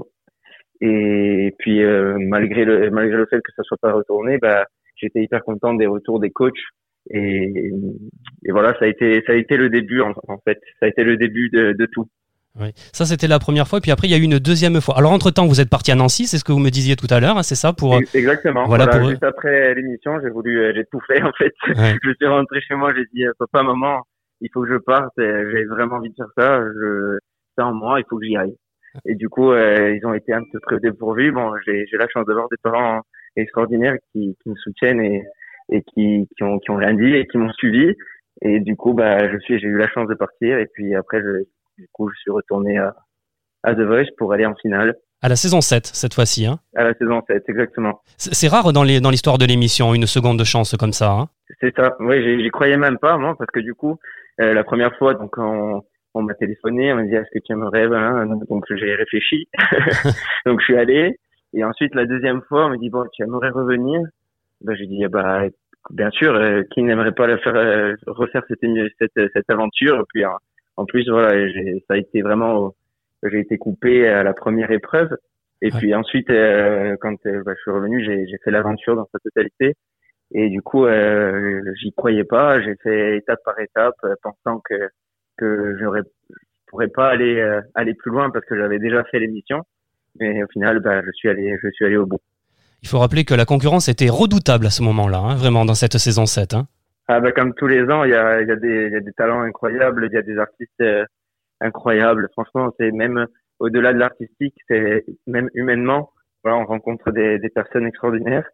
Et 0.81 1.55
puis 1.59 1.83
euh, 1.83 2.17
malgré 2.19 2.65
le 2.65 2.91
malgré 2.91 3.17
le 3.17 3.27
fait 3.27 3.41
que 3.41 3.53
ça 3.57 3.63
soit 3.63 3.79
pas 3.81 3.93
retourné, 3.93 4.39
bah 4.39 4.65
j'étais 4.97 5.23
hyper 5.23 5.43
content 5.45 5.75
des 5.75 5.87
retours 5.87 6.21
des 6.21 6.31
coachs 6.31 6.53
et, 7.11 7.71
et 8.45 8.51
voilà 8.53 8.75
ça 8.79 8.85
a 8.85 8.89
été 8.89 9.23
ça 9.27 9.33
a 9.33 9.37
été 9.37 9.57
le 9.57 9.69
début 9.71 10.01
en, 10.01 10.13
en 10.29 10.39
fait 10.45 10.59
ça 10.81 10.87
a 10.87 10.89
été 10.89 11.05
le 11.05 11.17
début 11.17 11.49
de, 11.51 11.73
de 11.79 11.87
tout. 11.87 12.07
Oui. 12.61 12.69
Ça, 12.93 13.05
c'était 13.05 13.27
la 13.27 13.41
première 13.41 13.67
fois, 13.67 13.81
puis 13.81 13.91
après, 13.91 14.07
il 14.07 14.13
y 14.13 14.15
a 14.15 14.17
eu 14.17 14.23
une 14.23 14.39
deuxième 14.39 14.81
fois. 14.81 14.97
Alors, 14.97 15.11
entre-temps, 15.11 15.45
vous 15.49 15.61
êtes 15.61 15.69
parti 15.69 15.91
à 15.91 15.97
Nancy, 15.97 16.29
c'est 16.29 16.39
ce 16.39 16.45
que 16.45 16.53
vous 16.53 16.61
me 16.61 16.71
disiez 16.71 16.95
tout 16.95 17.09
à 17.11 17.19
l'heure, 17.19 17.37
hein, 17.37 17.43
c'est 17.43 17.57
ça 17.57 17.73
pour... 17.73 17.97
Exactement. 18.15 18.65
voilà, 18.67 18.85
Voilà, 18.85 19.01
pour- 19.01 19.11
juste 19.11 19.25
après 19.25 19.75
l'émission, 19.75 20.21
j'ai 20.23 20.31
voulu, 20.31 20.73
j'ai 20.73 20.85
tout 20.85 21.01
fait 21.09 21.21
en 21.25 21.33
fait. 21.33 21.53
Ouais. 21.67 21.97
je 22.01 22.11
suis 22.15 22.29
rentré 22.29 22.61
chez 22.61 22.77
moi, 22.77 22.95
j'ai 22.95 23.07
dit 23.13 23.25
papa, 23.41 23.65
maman, 23.65 24.03
il 24.41 24.49
faut 24.55 24.63
que 24.63 24.69
je 24.73 24.77
parte. 24.79 25.11
J'ai 25.19 25.65
vraiment 25.65 25.97
envie 25.97 26.11
de 26.11 26.15
faire 26.15 26.31
ça. 26.39 26.61
Je, 26.63 27.19
ça 27.57 27.67
en 27.67 27.75
moi, 27.75 28.01
il 28.01 28.05
faut 28.09 28.19
que 28.19 28.25
j'y 28.27 28.37
aille. 28.37 28.55
Et 29.05 29.15
du 29.15 29.29
coup, 29.29 29.51
euh, 29.53 29.95
ils 29.97 30.07
ont 30.07 30.15
été 30.15 30.33
un 30.33 30.43
peu 30.53 30.61
très 30.61 30.79
dépourvus. 30.79 31.33
Bon, 31.33 31.53
j'ai 31.67 31.85
j'ai 31.91 31.97
la 31.97 32.07
chance 32.09 32.27
d'avoir 32.27 32.49
des 32.49 32.57
parents 32.63 33.01
extraordinaires 33.37 33.97
qui, 34.13 34.37
qui 34.43 34.49
me 34.51 34.55
soutiennent 34.57 35.01
et, 35.01 35.23
et 35.71 35.83
qui, 35.83 36.29
qui 36.37 36.43
ont 36.45 36.59
qui 36.61 36.71
ont 36.71 36.77
rien 36.77 36.95
dit 36.95 37.13
et 37.15 37.27
qui 37.27 37.39
m'ont 37.39 37.53
suivi. 37.53 37.95
Et 38.43 38.61
du 38.61 38.77
coup, 38.77 38.95
bah, 38.95 39.31
je 39.33 39.39
suis, 39.39 39.59
j'ai 39.59 39.67
eu 39.67 39.79
la 39.79 39.89
chance 39.89 40.09
de 40.09 40.15
partir. 40.15 40.59
Et 40.59 40.67
puis 40.73 40.95
après, 40.95 41.21
je, 41.21 41.45
du 41.79 41.89
coup, 41.93 42.09
je 42.11 42.19
suis 42.21 42.31
retourné 42.31 42.79
à, 42.79 42.95
à 43.65 43.75
The 43.75 43.81
Voice 43.81 44.11
pour 44.19 44.33
aller 44.33 44.47
en 44.47 44.55
finale 44.57 44.95
À 45.23 45.29
la 45.29 45.37
saison 45.37 45.61
7, 45.61 45.87
cette 45.87 46.15
fois-ci. 46.15 46.47
Hein. 46.47 46.59
à 46.77 46.85
la 46.85 46.95
saison 46.95 47.21
7, 47.27 47.43
exactement. 47.49 48.01
C'est 48.17 48.49
rare 48.49 48.73
dans 48.73 48.83
les- 48.85 49.01
dans 49.01 49.11
l'histoire 49.11 49.39
de 49.39 49.47
l'émission, 49.47 49.95
une 49.95 50.07
seconde 50.07 50.39
de 50.39 50.45
chance 50.45 50.77
comme 50.77 50.93
ça. 50.93 51.11
Hein. 51.13 51.29
C'est 51.61 51.75
ça. 51.75 51.97
Oui, 52.01 52.23
j'y 52.23 52.43
j'y 52.45 52.51
croyais 52.51 52.77
même 52.77 52.99
pas, 52.99 53.17
moi, 53.17 53.35
parce 53.39 53.51
que 53.51 53.61
du 53.61 53.75
coup, 53.75 53.97
euh, 54.41 54.53
la 54.55 54.63
première 54.65 54.95
fois, 54.99 55.15
donc 55.15 55.37
on, 55.39 55.83
on 56.15 56.23
m'a 56.23 56.35
téléphoné, 56.35 56.93
on 56.93 56.97
m'a 56.97 57.03
dit 57.05 57.15
est-ce 57.15 57.31
que 57.33 57.43
tu 57.45 57.53
aimerais, 57.53 57.85
hein 57.93 58.27
donc 58.49 58.65
j'ai 58.71 58.95
réfléchi, 58.95 59.49
donc 60.47 60.61
je 60.61 60.65
suis 60.65 60.77
allé, 60.77 61.19
et 61.53 61.65
ensuite 61.65 61.95
la 61.95 62.07
deuxième 62.07 62.43
fois, 62.43 62.67
on 62.67 62.71
m'a 62.71 62.77
dit 62.77 62.91
bon, 62.91 63.05
tu 63.13 63.23
aimerais 63.23 63.51
revenir, 63.51 64.01
ben 64.61 64.75
j'ai 64.77 64.87
dit 64.87 65.05
ah 65.05 65.09
bah 65.09 65.43
bien 65.91 66.11
sûr, 66.11 66.35
euh, 66.35 66.63
qui 66.73 66.83
n'aimerait 66.83 67.13
pas 67.13 67.27
le 67.27 67.39
faire, 67.39 67.55
euh, 67.57 67.95
refaire 68.07 68.43
cette, 68.49 68.61
cette 68.99 69.33
cette 69.33 69.51
aventure, 69.51 70.01
et 70.01 70.05
puis 70.13 70.25
en, 70.25 70.37
en 70.77 70.85
plus 70.87 71.09
voilà, 71.09 71.49
j'ai- 71.49 71.85
ça 71.89 71.95
a 71.95 71.97
été 71.99 72.23
vraiment, 72.23 72.75
j'ai 73.25 73.41
été 73.41 73.59
coupé 73.59 74.07
à 74.09 74.23
la 74.23 74.33
première 74.35 74.71
épreuve, 74.71 75.17
et 75.63 75.73
Ouais. 75.73 75.79
puis 75.79 75.95
ensuite 75.95 76.31
euh, 76.31 76.97
quand 77.01 77.15
euh, 77.27 77.43
bah, 77.45 77.53
je 77.57 77.61
suis 77.63 77.71
revenu, 77.71 78.05
j'ai 78.05 78.27
j'ai 78.27 78.39
fait 78.45 78.51
l'aventure 78.51 78.97
dans 78.97 79.09
sa 79.13 79.19
totalité. 79.19 79.75
Et 80.37 80.49
du 80.49 80.63
coup, 80.63 80.85
euh, 80.87 81.63
j'y 81.81 81.93
croyais 81.93 82.25
pas. 82.25 82.61
J'ai 82.61 82.75
fait 82.83 83.19
étape 83.19 83.39
par 83.45 83.59
étape, 83.61 83.95
euh, 84.05 84.15
pensant 84.23 84.61
que 84.69 84.75
que 85.37 85.77
j'aurais 85.81 86.03
je 86.31 86.35
pourrais 86.69 86.89
pas 86.89 87.09
aller 87.09 87.39
euh, 87.41 87.61
aller 87.75 87.95
plus 87.95 88.11
loin 88.11 88.31
parce 88.31 88.45
que 88.47 88.57
j'avais 88.57 88.79
déjà 88.79 89.05
fait 89.05 89.19
l'émission. 89.19 89.63
Mais 90.21 90.43
au 90.43 90.47
final, 90.49 90.81
bah, 90.81 91.03
je 91.05 91.11
suis 91.13 91.29
allé 91.29 91.57
je 91.63 91.69
suis 91.71 91.85
allé 91.85 91.97
au 91.97 92.07
bout. 92.07 92.21
Il 92.83 92.89
faut 92.89 92.99
rappeler 92.99 93.25
que 93.25 93.35
la 93.35 93.47
concurrence 93.47 93.89
était 93.89 94.11
redoutable 94.11 94.67
à 94.67 94.71
ce 94.71 94.83
moment-là, 94.83 95.19
hein, 95.19 95.37
vraiment, 95.37 95.65
dans 95.65 95.75
cette 95.75 95.97
saison 95.97 96.27
7. 96.27 96.53
Hein. 96.53 96.67
Ah 97.09 97.21
bah 97.21 97.33
comme 97.33 97.55
tous 97.55 97.67
les 97.67 97.83
ans, 97.91 98.05
il 98.05 98.11
y 98.11 98.15
a 98.15 98.43
y 98.43 98.51
a 98.51 98.57
y 98.57 98.97
a 98.97 99.01
des 99.01 99.13
talents 99.17 99.43
incroyables, 99.43 100.09
il 100.11 100.15
y 100.15 100.19
a 100.19 100.23
des 100.23 100.39
artistes 100.39 100.81
euh, 100.81 101.05
incroyables. 101.61 102.29
Franchement, 102.33 102.73
c'est 102.79 102.91
même 102.93 103.27
au-delà 103.59 103.93
de 103.93 103.99
l'artistique, 103.99 104.55
c'est 104.69 105.05
même 105.27 105.49
humainement. 105.55 106.11
Voilà, 106.43 106.59
on 106.59 106.67
rencontre 106.67 107.11
des 107.11 107.39
des 107.39 107.51
personnes 107.51 107.87
extraordinaires. 107.87 108.49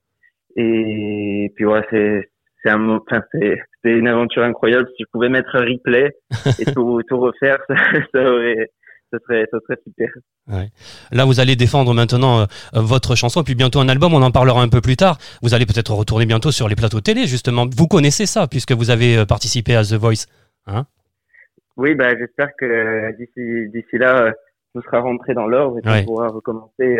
Et 0.56 1.52
puis 1.54 1.64
voilà, 1.64 1.86
c'est 1.90 2.30
c'est 2.62 2.70
un, 2.70 2.88
enfin, 2.88 3.22
c'est, 3.32 3.58
c'est 3.82 3.92
une 3.92 4.08
aventure 4.08 4.42
incroyable. 4.42 4.86
Si 4.96 5.02
je 5.04 5.10
pouvais 5.12 5.28
mettre 5.28 5.54
un 5.56 5.60
replay 5.64 6.10
et 6.58 6.64
tout, 6.74 7.00
tout 7.08 7.18
refaire, 7.18 7.58
ça, 7.68 7.74
ça 8.12 8.20
aurait, 8.30 8.70
ça 9.12 9.18
serait, 9.26 9.46
ça 9.50 9.58
serait 9.66 9.78
super. 9.84 10.08
Là, 11.12 11.24
vous 11.24 11.38
allez 11.40 11.54
défendre 11.56 11.94
maintenant 11.94 12.40
euh, 12.40 12.44
votre 12.74 13.14
chanson, 13.14 13.42
puis 13.44 13.54
bientôt 13.54 13.78
un 13.80 13.88
album, 13.88 14.14
on 14.14 14.22
en 14.22 14.30
parlera 14.32 14.60
un 14.62 14.68
peu 14.68 14.80
plus 14.80 14.96
tard. 14.96 15.18
Vous 15.42 15.54
allez 15.54 15.64
peut-être 15.66 15.92
retourner 15.94 16.26
bientôt 16.26 16.50
sur 16.50 16.68
les 16.68 16.74
plateaux 16.76 17.00
télé, 17.00 17.26
justement. 17.26 17.66
Vous 17.76 17.86
connaissez 17.86 18.26
ça, 18.26 18.46
puisque 18.48 18.72
vous 18.72 18.90
avez 18.90 19.16
euh, 19.18 19.24
participé 19.26 19.74
à 19.76 19.82
The 19.84 19.94
Voice. 19.94 20.26
Oui, 21.76 21.94
bah, 21.94 22.16
j'espère 22.18 22.50
que 22.58 22.64
euh, 22.66 23.12
d'ici, 23.12 23.68
d'ici 23.72 23.96
là, 23.96 24.24
euh, 24.26 24.32
tout 24.74 24.82
sera 24.82 25.00
rentré 25.00 25.34
dans 25.34 25.46
l'ordre 25.46 25.78
et 25.78 25.82
qu'on 25.82 25.90
Ouais. 25.90 26.04
pourra 26.04 26.28
recommencer 26.28 26.98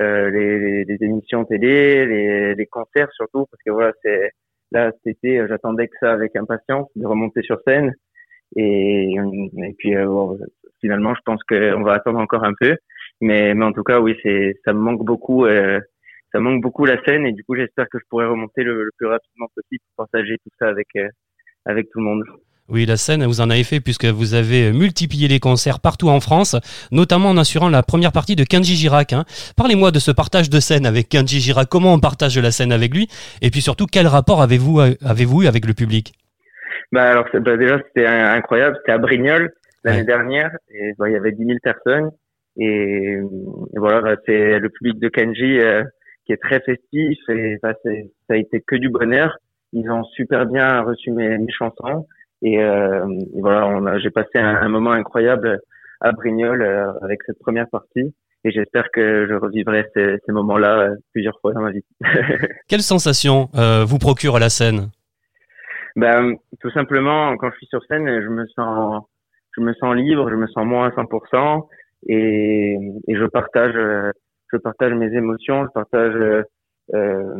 euh, 0.00 0.30
les, 0.30 0.58
les, 0.58 0.84
les 0.84 0.96
émissions 1.02 1.44
télé, 1.44 2.06
les, 2.06 2.54
les 2.54 2.66
concerts 2.66 3.10
surtout, 3.14 3.46
parce 3.50 3.62
que 3.64 3.70
voilà, 3.70 3.92
c'est 4.02 4.32
là 4.72 4.92
été, 5.06 5.38
euh, 5.38 5.46
j'attendais 5.48 5.88
que 5.88 5.96
ça 6.00 6.12
avec 6.12 6.36
impatience 6.36 6.88
de 6.96 7.06
remonter 7.06 7.42
sur 7.42 7.60
scène. 7.66 7.94
Et, 8.56 9.14
et 9.14 9.74
puis 9.78 9.96
euh, 9.96 10.06
bon, 10.06 10.38
finalement, 10.80 11.14
je 11.14 11.20
pense 11.24 11.42
qu'on 11.44 11.82
va 11.82 11.94
attendre 11.94 12.18
encore 12.18 12.44
un 12.44 12.54
peu, 12.60 12.76
mais, 13.20 13.54
mais 13.54 13.64
en 13.64 13.72
tout 13.72 13.84
cas, 13.84 14.00
oui, 14.00 14.16
c'est 14.22 14.54
ça 14.64 14.72
me 14.72 14.80
manque 14.80 15.04
beaucoup. 15.04 15.46
euh, 15.46 15.80
ça 16.32 16.40
manque 16.40 16.62
beaucoup 16.62 16.86
la 16.86 17.02
scène 17.04 17.26
et 17.26 17.32
du 17.32 17.44
coup 17.44 17.54
j'espère 17.56 17.88
que 17.90 17.98
je 17.98 18.04
pourrai 18.08 18.26
remonter 18.26 18.62
le, 18.64 18.84
le 18.84 18.90
plus 18.96 19.06
rapidement 19.06 19.48
possible 19.54 19.82
pour 19.88 20.06
partager 20.06 20.38
tout 20.38 20.50
ça 20.58 20.68
avec 20.68 20.88
euh, 20.96 21.08
avec 21.66 21.90
tout 21.90 21.98
le 21.98 22.04
monde. 22.06 22.24
Oui, 22.72 22.86
la 22.86 22.96
scène, 22.96 23.22
vous 23.26 23.42
en 23.42 23.50
avez 23.50 23.64
fait, 23.64 23.80
puisque 23.80 24.06
vous 24.06 24.32
avez 24.32 24.72
multiplié 24.72 25.28
les 25.28 25.38
concerts 25.40 25.78
partout 25.78 26.08
en 26.08 26.20
France, 26.20 26.56
notamment 26.90 27.28
en 27.28 27.36
assurant 27.36 27.68
la 27.68 27.82
première 27.82 28.12
partie 28.12 28.34
de 28.34 28.44
Kenji 28.44 28.76
Girac. 28.76 29.12
hein. 29.12 29.24
Parlez-moi 29.58 29.90
de 29.90 29.98
ce 29.98 30.10
partage 30.10 30.48
de 30.48 30.58
scène 30.58 30.86
avec 30.86 31.10
Kenji 31.10 31.40
Girac. 31.40 31.68
Comment 31.68 31.92
on 31.92 32.00
partage 32.00 32.38
la 32.38 32.50
scène 32.50 32.72
avec 32.72 32.94
lui? 32.94 33.08
Et 33.42 33.50
puis 33.50 33.60
surtout, 33.60 33.84
quel 33.84 34.06
rapport 34.06 34.40
avez-vous 34.40 34.80
avez-vous 34.80 35.42
eu 35.42 35.46
avec 35.48 35.66
le 35.66 35.74
public? 35.74 36.14
Bah 36.92 37.10
alors 37.10 37.26
bah, 37.32 37.56
déjà 37.58 37.78
c'était 37.86 38.06
incroyable, 38.06 38.76
c'était 38.80 38.92
à 38.92 38.98
Brignoles 38.98 39.50
l'année 39.84 39.98
Ouais. 40.00 40.04
dernière 40.04 40.50
et 40.74 40.92
bah, 40.98 41.08
il 41.08 41.12
y 41.12 41.16
avait 41.16 41.32
10 41.32 41.44
000 41.44 41.58
personnes 41.62 42.10
et, 42.58 43.14
et 43.16 43.78
voilà 43.78 44.00
bah, 44.02 44.16
c'est 44.26 44.58
le 44.58 44.68
public 44.70 44.98
de 44.98 45.08
Kenji 45.08 45.58
euh, 45.58 45.82
qui 46.26 46.32
est 46.32 46.36
très 46.42 46.60
festif 46.60 47.18
et 47.28 47.58
bah, 47.62 47.72
ça 47.84 48.34
a 48.34 48.36
été 48.36 48.62
que 48.66 48.76
du 48.76 48.88
bonheur. 48.90 49.36
Ils 49.74 49.90
ont 49.90 50.04
super 50.04 50.44
bien 50.46 50.82
reçu 50.82 51.10
mes, 51.12 51.36
mes 51.38 51.52
chansons 51.52 52.06
et, 52.42 52.62
euh, 52.62 53.06
et 53.34 53.40
voilà 53.40 53.66
on 53.66 53.86
a- 53.86 53.98
j'ai 53.98 54.10
passé 54.10 54.38
un, 54.38 54.56
un 54.56 54.68
moment 54.68 54.90
incroyable 54.92 55.60
à 56.00 56.12
Brignoles 56.12 56.62
euh, 56.62 56.92
avec 57.02 57.22
cette 57.24 57.38
première 57.38 57.68
partie 57.70 58.14
et 58.44 58.50
j'espère 58.50 58.90
que 58.92 59.26
je 59.28 59.34
revivrai 59.34 59.88
ces, 59.94 60.16
ces 60.26 60.32
moments-là 60.32 60.78
euh, 60.80 60.96
plusieurs 61.12 61.38
fois 61.40 61.52
dans 61.52 61.60
ma 61.62 61.70
vie. 61.70 61.84
Quelle 62.68 62.80
sensation 62.82 63.48
euh, 63.54 63.84
vous 63.86 63.98
procure 63.98 64.38
la 64.38 64.48
scène? 64.48 64.90
Ben, 65.94 66.34
tout 66.60 66.70
simplement, 66.70 67.36
quand 67.36 67.50
je 67.52 67.56
suis 67.58 67.66
sur 67.66 67.84
scène, 67.84 68.06
je 68.08 68.28
me 68.28 68.46
sens, 68.48 69.04
je 69.56 69.60
me 69.60 69.74
sens 69.74 69.94
libre, 69.94 70.28
je 70.30 70.34
me 70.36 70.46
sens 70.48 70.64
moins 70.64 70.88
à 70.88 70.90
100% 70.90 71.66
et, 72.08 72.76
et 73.08 73.14
je 73.16 73.24
partage, 73.26 73.74
euh, 73.76 74.10
je 74.52 74.56
partage 74.58 74.92
mes 74.94 75.12
émotions, 75.14 75.64
je 75.64 75.70
partage 75.72 76.14
euh, 76.16 76.42
euh, 76.94 77.34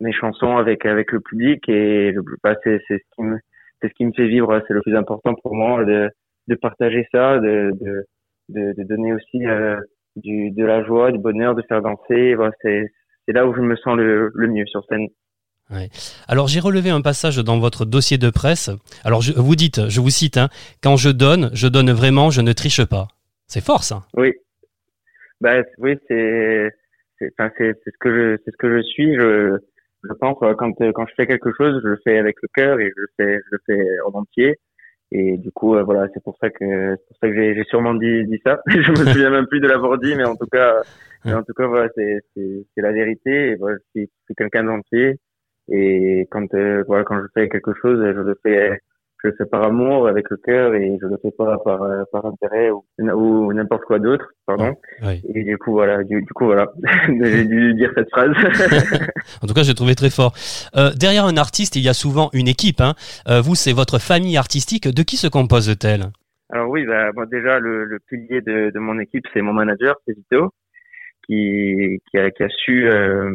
mes 0.00 0.12
chansons 0.12 0.58
avec 0.58 0.86
avec 0.86 1.10
le 1.10 1.20
public. 1.20 1.66
Et 1.68 2.12
je, 2.14 2.20
bah, 2.44 2.54
c'est 2.62 2.80
c'est 2.86 2.98
ce 2.98 3.14
qui 3.16 3.22
me 3.22 3.38
c'est 3.80 3.88
ce 3.88 3.94
qui 3.94 4.04
me 4.04 4.12
fait 4.12 4.28
vivre, 4.28 4.62
c'est 4.66 4.74
le 4.74 4.82
plus 4.82 4.96
important 4.96 5.34
pour 5.34 5.54
moi 5.54 5.84
de 5.84 6.10
de 6.48 6.54
partager 6.54 7.06
ça, 7.12 7.38
de 7.38 7.72
de 7.80 8.06
de, 8.48 8.84
donner 8.84 9.12
aussi 9.12 9.44
euh, 9.44 9.80
du 10.14 10.50
de 10.50 10.64
la 10.64 10.84
joie, 10.84 11.12
du 11.12 11.18
bonheur, 11.18 11.54
de 11.54 11.62
faire 11.62 11.82
danser. 11.82 12.34
Voilà, 12.34 12.52
c'est 12.62 12.92
là 13.28 13.46
où 13.46 13.54
je 13.54 13.60
me 13.60 13.76
sens 13.76 13.96
le 13.96 14.30
le 14.34 14.48
mieux 14.48 14.66
sur 14.66 14.84
scène. 14.86 15.08
Alors 16.28 16.46
j'ai 16.46 16.60
relevé 16.60 16.90
un 16.90 17.00
passage 17.00 17.38
dans 17.38 17.58
votre 17.58 17.84
dossier 17.84 18.18
de 18.18 18.30
presse. 18.30 18.70
Alors 19.04 19.20
je, 19.20 19.32
vous 19.32 19.56
dites, 19.56 19.88
je 19.88 20.00
vous 20.00 20.10
cite, 20.10 20.36
hein, 20.36 20.48
quand 20.80 20.96
je 20.96 21.10
donne, 21.10 21.50
je 21.54 21.66
donne 21.66 21.90
vraiment, 21.90 22.30
je 22.30 22.40
ne 22.40 22.52
triche 22.52 22.84
pas. 22.84 23.08
C'est 23.48 23.64
fort 23.64 23.82
ça. 23.82 24.04
Oui. 24.16 24.32
Bah 25.40 25.62
oui, 25.78 25.96
c'est 26.08 26.70
c'est 27.18 27.30
enfin 27.38 27.50
c'est 27.58 27.74
c'est 27.84 27.90
ce 27.90 27.98
que 27.98 28.10
je 28.10 28.42
c'est 28.44 28.50
ce 28.52 28.56
que 28.56 28.76
je 28.76 28.82
suis, 28.82 29.14
je 29.16 29.58
je 30.08 30.14
pense 30.14 30.38
euh, 30.42 30.54
quand 30.54 30.72
euh, 30.80 30.92
quand 30.92 31.06
je 31.06 31.14
fais 31.16 31.26
quelque 31.26 31.52
chose, 31.56 31.80
je 31.82 31.88
le 31.88 31.98
fais 32.04 32.18
avec 32.18 32.36
le 32.42 32.48
cœur 32.54 32.80
et 32.80 32.92
je 32.94 33.00
le 33.00 33.08
fais 33.16 33.40
je 33.44 33.50
le 33.52 33.58
fais 33.66 34.00
en 34.06 34.18
entier. 34.18 34.56
Et 35.12 35.36
du 35.38 35.50
coup 35.52 35.76
euh, 35.76 35.82
voilà, 35.82 36.08
c'est 36.14 36.22
pour 36.22 36.36
ça 36.40 36.50
que 36.50 36.96
c'est 36.96 37.06
pour 37.08 37.16
ça 37.20 37.28
que 37.28 37.54
j'ai 37.54 37.64
sûrement 37.64 37.94
dit 37.94 38.24
dit 38.26 38.40
ça. 38.44 38.60
je 38.66 38.90
me 38.90 39.06
souviens 39.12 39.30
même 39.30 39.46
plus 39.46 39.60
de 39.60 39.68
l'avoir 39.68 39.98
dit 39.98 40.14
mais 40.16 40.24
en 40.24 40.36
tout 40.36 40.46
cas 40.46 40.82
en 41.26 41.42
tout 41.42 41.54
cas 41.54 41.66
voilà, 41.66 41.88
c'est 41.96 42.20
c'est 42.34 42.66
c'est 42.74 42.82
la 42.82 42.92
vérité 42.92 43.50
et 43.50 43.56
voilà, 43.56 43.76
je 43.78 44.00
suis, 44.00 44.10
quelqu'un 44.36 44.64
d'entier 44.64 45.16
et 45.68 46.26
quand 46.30 46.46
voilà 46.86 47.04
quand 47.04 47.20
je 47.20 47.26
fais 47.34 47.48
quelque 47.48 47.74
chose, 47.74 47.98
je 48.00 48.20
le 48.20 48.38
fais 48.42 48.80
je 49.22 49.28
le 49.28 49.34
fais 49.36 49.46
par 49.46 49.62
amour, 49.62 50.08
avec 50.08 50.28
le 50.30 50.36
cœur, 50.36 50.74
et 50.74 50.98
je 51.00 51.06
le 51.06 51.16
fais 51.22 51.30
pas 51.30 51.58
par, 51.58 51.82
euh, 51.82 52.04
par 52.12 52.26
intérêt 52.26 52.70
ou, 52.70 52.84
ou 52.98 53.52
n'importe 53.52 53.84
quoi 53.84 53.98
d'autre, 53.98 54.26
pardon. 54.46 54.74
Oui. 55.02 55.22
Et 55.34 55.44
du 55.44 55.56
coup, 55.58 55.72
voilà, 55.72 56.04
du, 56.04 56.20
du 56.20 56.32
coup, 56.32 56.46
voilà, 56.46 56.66
j'ai 57.08 57.44
dû 57.44 57.74
dire 57.74 57.90
cette 57.94 58.10
phrase. 58.10 58.32
En 59.42 59.46
tout 59.46 59.54
cas, 59.54 59.62
j'ai 59.62 59.74
trouvé 59.74 59.94
très 59.94 60.10
fort. 60.10 60.32
Euh, 60.76 60.90
derrière 60.94 61.24
un 61.24 61.36
artiste, 61.36 61.76
il 61.76 61.82
y 61.82 61.88
a 61.88 61.94
souvent 61.94 62.30
une 62.32 62.48
équipe. 62.48 62.80
Hein. 62.80 62.94
Euh, 63.28 63.40
vous, 63.40 63.54
c'est 63.54 63.72
votre 63.72 63.98
famille 63.98 64.36
artistique. 64.36 64.88
De 64.88 65.02
qui 65.02 65.16
se 65.16 65.26
compose-t-elle? 65.26 66.06
Alors 66.50 66.70
oui, 66.70 66.84
bah, 66.86 67.10
déjà, 67.30 67.58
le, 67.58 67.84
le 67.84 67.98
pilier 67.98 68.40
de, 68.40 68.70
de 68.70 68.78
mon 68.78 68.98
équipe, 69.00 69.24
c'est 69.32 69.42
mon 69.42 69.52
manager, 69.52 69.96
c'est 70.06 70.14
Vito, 70.14 70.52
qui, 71.26 72.00
qui, 72.10 72.18
a, 72.18 72.30
qui 72.30 72.42
a 72.42 72.48
su, 72.48 72.88
euh, 72.88 73.34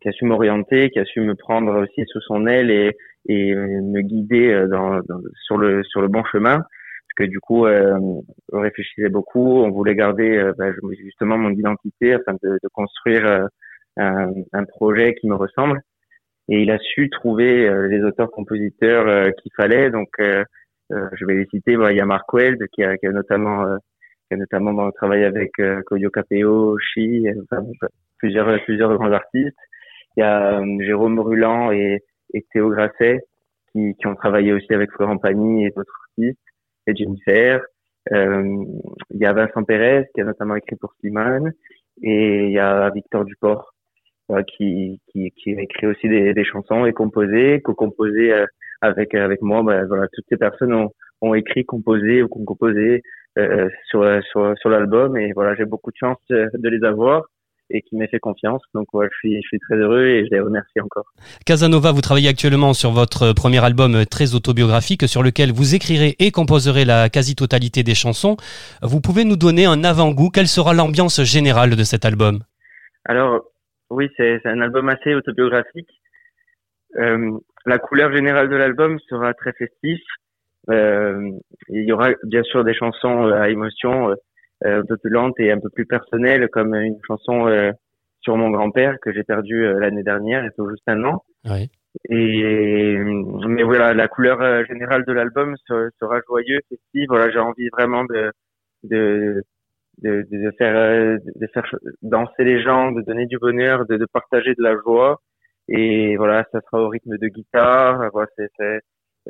qui 0.00 0.08
a 0.08 0.12
su 0.12 0.24
m'orienter, 0.24 0.90
qui 0.90 0.98
a 1.00 1.04
su 1.04 1.20
me 1.20 1.34
prendre 1.34 1.82
aussi 1.82 2.04
sous 2.06 2.20
son 2.22 2.46
aile 2.46 2.70
et, 2.70 2.96
et 3.28 3.54
me 3.54 4.00
guider 4.02 4.52
euh, 4.52 4.68
dans, 4.68 5.00
dans- 5.08 5.20
sur 5.46 5.58
le 5.58 5.82
sur 5.84 6.00
le 6.02 6.08
bon 6.08 6.24
chemin. 6.24 6.58
Parce 6.58 7.28
que 7.28 7.30
du 7.30 7.40
coup, 7.40 7.66
euh, 7.66 7.96
on 8.52 8.60
réfléchissait 8.60 9.08
beaucoup, 9.10 9.58
on 9.62 9.70
voulait 9.70 9.94
garder 9.96 10.36
euh, 10.38 10.52
bah, 10.58 10.70
justement 11.04 11.36
mon 11.38 11.50
identité 11.50 12.14
afin 12.14 12.34
de, 12.42 12.50
de 12.62 12.68
construire 12.72 13.26
euh, 13.26 13.46
un, 13.96 14.32
un 14.52 14.64
projet 14.64 15.14
qui 15.14 15.28
me 15.28 15.34
ressemble. 15.34 15.80
Et 16.48 16.62
il 16.62 16.70
a 16.70 16.78
su 16.78 17.10
trouver 17.10 17.68
euh, 17.68 17.88
les 17.88 18.02
auteurs-compositeurs 18.02 19.06
euh, 19.08 19.30
qu'il 19.32 19.52
fallait. 19.56 19.90
Donc, 19.90 20.08
euh, 20.20 20.44
euh, 20.92 21.08
je 21.14 21.24
vais 21.26 21.34
les 21.36 21.46
citer. 21.46 21.72
Il 21.74 21.96
y 21.96 22.00
a 22.00 22.06
Mark 22.06 22.32
Weld 22.32 22.58
qui 22.72 22.82
a, 22.84 22.96
qui 22.96 23.06
a 23.06 23.12
notamment 23.12 23.64
euh, 23.66 23.76
qui 24.28 24.34
a 24.34 24.36
notamment 24.36 24.90
travaillé 24.92 25.24
avec 25.24 25.50
euh, 25.60 25.80
Koyo 25.86 26.10
euh, 26.16 26.76
enfin, 27.50 27.64
plusieurs 28.18 28.64
plusieurs 28.64 28.94
grands 28.96 29.12
artistes. 29.12 29.56
Il 30.20 30.22
y 30.22 30.26
a 30.26 30.60
euh, 30.60 30.76
Jérôme 30.80 31.16
Bruland 31.16 31.72
et, 31.72 32.02
Théo 32.52 32.68
Grasset 32.68 33.20
qui, 33.72 33.96
ont 34.04 34.14
travaillé 34.14 34.52
aussi 34.52 34.70
avec 34.74 34.90
Florent 34.90 35.16
Pagny 35.16 35.64
et 35.64 35.70
d'autres 35.70 35.94
artistes, 36.10 36.38
et 36.86 36.94
Jennifer. 36.94 37.62
Euh, 38.12 38.64
il 39.12 39.18
y 39.18 39.24
a 39.24 39.32
Vincent 39.32 39.64
Pérez 39.64 40.08
qui 40.14 40.20
a 40.20 40.24
notamment 40.24 40.56
écrit 40.56 40.76
pour 40.76 40.92
Slimane 41.00 41.52
et 42.02 42.44
il 42.48 42.52
y 42.52 42.58
a 42.58 42.90
Victor 42.90 43.24
Duport 43.24 43.72
voilà, 44.28 44.44
qui, 44.44 45.00
a 45.16 45.62
écrit 45.62 45.86
aussi 45.86 46.06
des, 46.06 46.44
chansons 46.44 46.84
et 46.84 46.92
composé, 46.92 47.62
co-composé 47.62 48.30
euh, 48.30 48.44
avec 48.82 49.14
avec 49.14 49.40
moi. 49.40 49.62
Ben, 49.62 49.86
voilà, 49.86 50.06
toutes 50.12 50.26
ces 50.28 50.36
personnes 50.36 50.86
ont, 51.22 51.34
écrit, 51.34 51.64
composé 51.64 52.22
ou 52.22 52.28
composé 52.28 53.00
euh, 53.38 53.70
sur 53.88 54.04
sur 54.58 54.68
l'album 54.68 55.16
et 55.16 55.32
voilà, 55.32 55.54
j'ai 55.54 55.64
beaucoup 55.64 55.90
de 55.90 55.96
chance 55.96 56.18
euh, 56.30 56.46
de 56.52 56.68
les 56.68 56.84
avoir 56.84 57.22
et 57.70 57.82
qui 57.82 57.96
m'ait 57.96 58.08
fait 58.08 58.18
confiance. 58.18 58.62
Donc 58.74 58.92
ouais, 58.94 59.08
je 59.12 59.18
suis 59.18 59.36
je 59.36 59.48
suis 59.48 59.58
très 59.58 59.76
heureux 59.76 60.06
et 60.06 60.24
je 60.26 60.30
les 60.30 60.40
remercie 60.40 60.80
encore. 60.80 61.06
Casanova, 61.46 61.92
vous 61.92 62.00
travaillez 62.00 62.28
actuellement 62.28 62.74
sur 62.74 62.90
votre 62.90 63.32
premier 63.32 63.64
album 63.64 64.04
très 64.06 64.34
autobiographique 64.34 65.08
sur 65.08 65.22
lequel 65.22 65.52
vous 65.52 65.74
écrirez 65.74 66.16
et 66.18 66.30
composerez 66.30 66.84
la 66.84 67.08
quasi-totalité 67.08 67.82
des 67.82 67.94
chansons. 67.94 68.36
Vous 68.82 69.00
pouvez 69.00 69.24
nous 69.24 69.36
donner 69.36 69.66
un 69.66 69.84
avant-goût 69.84 70.30
Quelle 70.30 70.48
sera 70.48 70.74
l'ambiance 70.74 71.22
générale 71.22 71.76
de 71.76 71.84
cet 71.84 72.04
album? 72.04 72.40
Alors 73.04 73.44
oui, 73.90 74.08
c'est 74.16 74.40
un 74.44 74.60
album 74.60 74.88
assez 74.88 75.14
autobiographique. 75.14 75.90
Euh, 76.96 77.38
la 77.66 77.78
couleur 77.78 78.12
générale 78.12 78.48
de 78.48 78.56
l'album 78.56 78.98
sera 79.08 79.34
très 79.34 79.52
festif. 79.52 80.00
Euh, 80.70 81.30
il 81.68 81.84
y 81.84 81.92
aura 81.92 82.10
bien 82.24 82.42
sûr 82.42 82.64
des 82.64 82.74
chansons 82.74 83.28
à 83.28 83.48
émotion 83.48 84.10
euh, 84.10 84.14
un 84.64 84.82
peu 84.84 84.96
plus 84.96 85.10
lentes 85.10 85.38
et 85.38 85.50
un 85.50 85.58
peu 85.58 85.70
plus 85.70 85.86
personnelles, 85.86 86.48
comme 86.48 86.74
une 86.74 86.98
chanson 87.06 87.46
euh, 87.48 87.72
sur 88.20 88.36
mon 88.36 88.50
grand-père 88.50 88.98
que 89.00 89.12
j'ai 89.12 89.24
perdu 89.24 89.64
euh, 89.64 89.78
l'année 89.78 90.02
dernière, 90.02 90.42
il 90.42 90.46
y 90.46 90.48
a 90.48 90.70
juste 90.70 90.82
un 90.86 91.04
an. 91.04 91.24
Oui. 91.46 91.70
Et 92.08 92.96
mais 92.98 93.62
voilà, 93.64 93.94
la 93.94 94.06
couleur 94.06 94.40
euh, 94.40 94.64
générale 94.64 95.04
de 95.04 95.12
l'album 95.12 95.56
se- 95.66 95.90
sera 95.98 96.20
joyeuse, 96.28 96.60
festive. 96.68 97.06
Voilà, 97.08 97.30
j'ai 97.30 97.38
envie 97.38 97.68
vraiment 97.70 98.04
de 98.04 98.30
de 98.84 99.42
de, 100.02 100.24
de, 100.30 100.50
faire 100.56 100.76
euh, 100.76 101.18
de 101.36 101.46
faire 101.48 101.66
danser 102.02 102.44
les 102.44 102.62
gens, 102.62 102.92
de 102.92 103.02
donner 103.02 103.26
du 103.26 103.38
bonheur, 103.38 103.86
de, 103.86 103.96
de 103.96 104.06
partager 104.06 104.54
de 104.54 104.62
la 104.62 104.74
joie. 104.76 105.20
Et 105.68 106.16
voilà, 106.16 106.46
ça 106.52 106.60
sera 106.62 106.82
au 106.82 106.88
rythme 106.88 107.18
de 107.18 107.28
guitare. 107.28 108.08
Voilà, 108.12 108.28
c'est, 108.36 108.80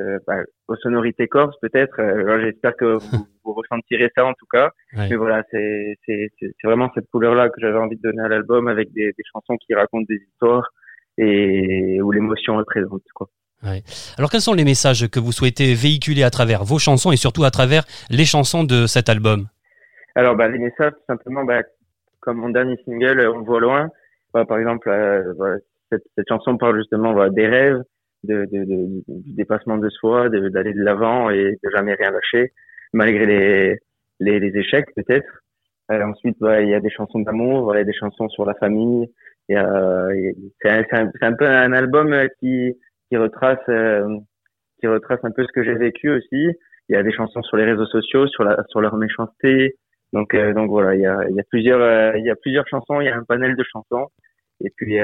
euh, 0.00 0.18
bah, 0.26 0.38
aux 0.68 0.76
sonorités 0.76 1.28
corse 1.28 1.56
peut-être. 1.60 2.00
Euh, 2.00 2.40
J'espère 2.40 2.76
que 2.76 2.98
vous, 2.98 3.26
vous 3.44 3.52
ressentirez 3.52 4.10
ça 4.16 4.24
en 4.24 4.32
tout 4.34 4.46
cas. 4.50 4.70
Ouais. 4.96 5.08
Mais 5.10 5.16
voilà, 5.16 5.42
c'est 5.50 5.96
c'est 6.06 6.28
c'est 6.38 6.50
c'est 6.60 6.66
vraiment 6.66 6.90
cette 6.94 7.08
couleur-là 7.10 7.48
que 7.48 7.60
j'avais 7.60 7.78
envie 7.78 7.96
de 7.96 8.02
donner 8.02 8.22
à 8.22 8.28
l'album 8.28 8.68
avec 8.68 8.92
des, 8.92 9.06
des 9.06 9.24
chansons 9.32 9.56
qui 9.58 9.74
racontent 9.74 10.06
des 10.08 10.20
histoires 10.28 10.68
et 11.18 12.00
où 12.00 12.10
l'émotion 12.10 12.60
est 12.60 12.64
présente. 12.64 13.02
Quoi. 13.14 13.28
Alors 14.16 14.30
quels 14.30 14.40
sont 14.40 14.54
les 14.54 14.64
messages 14.64 15.08
que 15.10 15.20
vous 15.20 15.32
souhaitez 15.32 15.74
véhiculer 15.74 16.22
à 16.22 16.30
travers 16.30 16.64
vos 16.64 16.78
chansons 16.78 17.12
et 17.12 17.16
surtout 17.16 17.44
à 17.44 17.50
travers 17.50 17.84
les 18.08 18.24
chansons 18.24 18.64
de 18.64 18.86
cet 18.86 19.08
album? 19.08 19.48
Alors, 20.14 20.34
bah, 20.34 20.48
les 20.48 20.58
messages, 20.58 20.92
tout 20.92 21.04
simplement, 21.06 21.44
bah, 21.44 21.62
comme 22.20 22.38
mon 22.38 22.48
dernier 22.48 22.76
single, 22.84 23.20
On 23.28 23.42
voit 23.42 23.60
loin. 23.60 23.88
Bah, 24.32 24.44
par 24.44 24.58
exemple, 24.58 24.88
euh, 24.88 25.58
cette, 25.90 26.04
cette 26.16 26.26
chanson 26.28 26.56
parle 26.56 26.78
justement 26.78 27.28
des 27.28 27.46
rêves, 27.46 27.82
de, 28.24 28.44
de, 28.52 28.64
de- 28.64 29.02
du 29.08 29.34
dépassement 29.34 29.78
de 29.78 29.88
soi, 29.88 30.28
d'aller 30.28 30.74
de 30.74 30.82
l'avant 30.82 31.30
et 31.30 31.58
de 31.62 31.70
jamais 31.70 31.94
rien 31.94 32.10
lâcher, 32.10 32.52
malgré 32.92 33.26
les, 33.26 33.78
les, 34.20 34.40
les 34.40 34.58
échecs 34.58 34.88
peut-être. 34.96 35.30
Euh, 35.90 36.02
ensuite, 36.04 36.36
bah, 36.40 36.60
il 36.62 36.68
y 36.68 36.74
a 36.74 36.80
des 36.80 36.90
chansons 36.90 37.20
d'amour, 37.20 37.74
il 37.74 37.78
y 37.78 37.80
a 37.80 37.84
des 37.84 37.92
chansons 37.92 38.28
sur 38.28 38.44
la 38.44 38.54
famille. 38.54 39.08
Euh, 39.50 40.32
c'est 40.62 40.70
un, 40.70 40.84
un, 40.92 41.10
un 41.20 41.32
peu 41.32 41.46
un 41.46 41.72
album 41.72 42.12
euh, 42.12 42.28
qui, 42.38 42.72
qui 43.08 43.16
retrace, 43.16 43.58
euh, 43.68 44.06
qui 44.80 44.86
retrace 44.86 45.18
un 45.24 45.32
peu 45.32 45.44
ce 45.44 45.52
que 45.52 45.64
j'ai 45.64 45.74
vécu 45.74 46.08
aussi. 46.10 46.52
Il 46.88 46.94
y 46.94 46.96
a 46.96 47.02
des 47.02 47.12
chansons 47.12 47.42
sur 47.42 47.56
les 47.56 47.64
réseaux 47.64 47.86
sociaux, 47.86 48.28
sur 48.28 48.44
la, 48.44 48.62
sur 48.68 48.80
leur 48.80 48.96
méchanceté. 48.96 49.74
Donc, 50.12 50.34
euh, 50.34 50.52
donc 50.54 50.70
voilà, 50.70 50.94
il 50.94 51.00
y 51.00 51.06
a, 51.06 51.28
il 51.28 51.34
y 51.34 51.40
a 51.40 51.44
plusieurs, 51.50 51.80
euh, 51.80 52.12
il 52.18 52.24
y 52.24 52.30
a 52.30 52.36
plusieurs 52.36 52.66
chansons, 52.68 53.00
il 53.00 53.06
y 53.06 53.08
a 53.08 53.16
un 53.16 53.24
panel 53.24 53.56
de 53.56 53.64
chansons. 53.64 54.08
Et 54.64 54.70
puis, 54.76 54.98